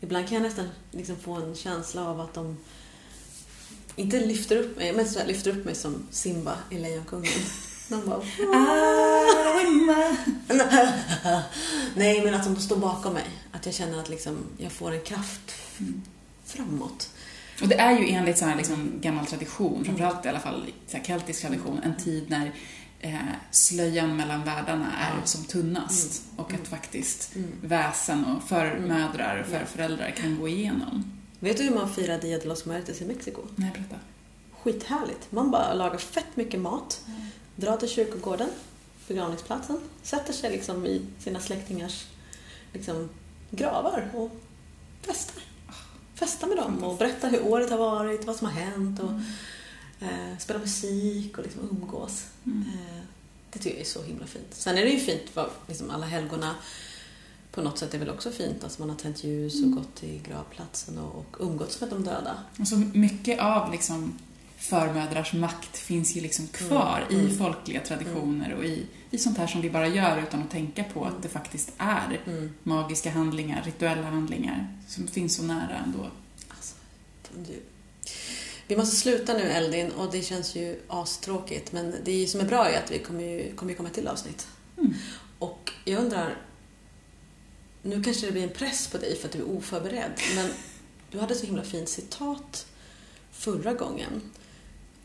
[0.00, 2.56] Ibland kan jag nästan liksom få en känsla av att de
[3.96, 7.32] inte lyfter upp mig, men så här, lyfter upp mig som Simba i Lejonkungen.
[7.88, 8.20] De bara...
[11.94, 13.30] Nej, men att de står bakom mig.
[13.52, 15.52] Att jag känner att liksom, jag får en kraft
[16.56, 17.10] framåt.
[17.62, 20.98] Och det är ju enligt så här liksom gammal tradition, framförallt i alla fall så
[21.06, 22.52] keltisk tradition, en tid när
[23.00, 23.14] eh,
[23.50, 25.26] slöjan mellan världarna är Ja.
[25.26, 26.44] som tunnast Mm.
[26.44, 27.50] och att faktiskt Mm.
[27.62, 29.58] väsen och förmödrar och Ja.
[29.58, 31.04] förföräldrar kan gå igenom.
[31.40, 33.42] Vet du hur man firar Dia de los Muertos i Mexiko?
[33.56, 33.96] Nej, berätta.
[34.62, 35.32] Skithärligt.
[35.32, 37.00] Man bara lagar fett mycket mat,
[37.56, 38.48] drar till kyrkogården,
[39.08, 42.04] begravningsplatsen, sätter sig liksom i sina släktingars
[42.72, 43.08] liksom,
[43.50, 44.30] gravar och
[45.06, 45.42] festar.
[46.24, 49.10] Festar med dem och berättar hur året har varit, vad som har hänt och
[50.00, 52.26] eh, spelar musik och liksom umgås.
[52.46, 52.58] Mm.
[52.60, 53.02] Eh,
[53.50, 54.46] det tycker jag är så himla fint.
[54.50, 56.54] Sen är det ju fint för liksom alla helgona
[57.52, 58.64] på något sätt är väl också fint.
[58.64, 62.36] Alltså man har tänt ljus och gått till gravplatsen och, och umgåtts med de döda.
[62.60, 64.18] Och så mycket av liksom
[64.64, 67.38] förmödrars makt finns ju liksom kvar Mm, i mm.
[67.38, 71.04] folkliga traditioner och i, i sånt här som vi bara gör utan att tänka på
[71.04, 72.52] att det faktiskt är Mm.
[72.62, 76.10] magiska handlingar, rituella handlingar som finns så nära ändå.
[76.48, 76.74] Alltså,
[77.46, 77.62] du.
[78.66, 82.68] Vi måste sluta nu Eldin och det känns ju astråkigt men det som är bra
[82.68, 84.46] är att vi kommer ju, kommer ju komma till avsnitt.
[84.78, 84.94] Mm.
[85.38, 86.36] Och jag undrar,
[87.82, 90.50] nu kanske det blir en press på dig för att du är oförberedd men
[91.10, 92.66] du hade så himla fint citat
[93.32, 94.22] förra gången.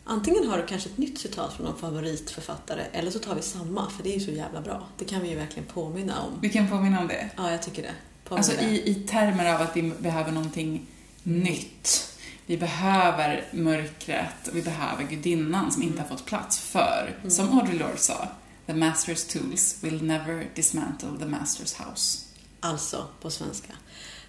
[0.04, 3.90] Antingen har du kanske ett nytt citat från någon favoritförfattare eller så tar vi samma
[3.90, 4.88] för det är ju så jävla bra.
[4.98, 6.40] Det kan vi ju verkligen påminna om.
[6.42, 7.30] Vi kan påminna om det.
[7.38, 7.94] Ja, jag tycker det.
[8.24, 8.70] Påminna Alltså det.
[8.70, 10.88] i, i termer av att vi behöver någonting
[11.24, 12.06] nytt.
[12.46, 17.32] Vi behöver mörkret och vi behöver gudinnan som inte har fått plats för, Mm.
[17.32, 18.28] som Audre Lorde sa,
[18.66, 22.20] The master's tools will never dismantle the master's house.
[22.60, 23.74] Alltså, på svenska.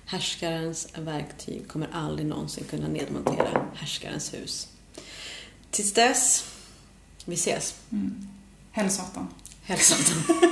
[0.07, 4.69] Härskarens verktyg kommer aldrig någonsin kunna nedmontera härskarens hus.
[5.71, 6.45] Tills dess,
[7.25, 7.75] vi ses.
[7.93, 8.29] Mm.
[8.73, 9.35] Hälsatan.
[9.63, 10.23] Hälsatan.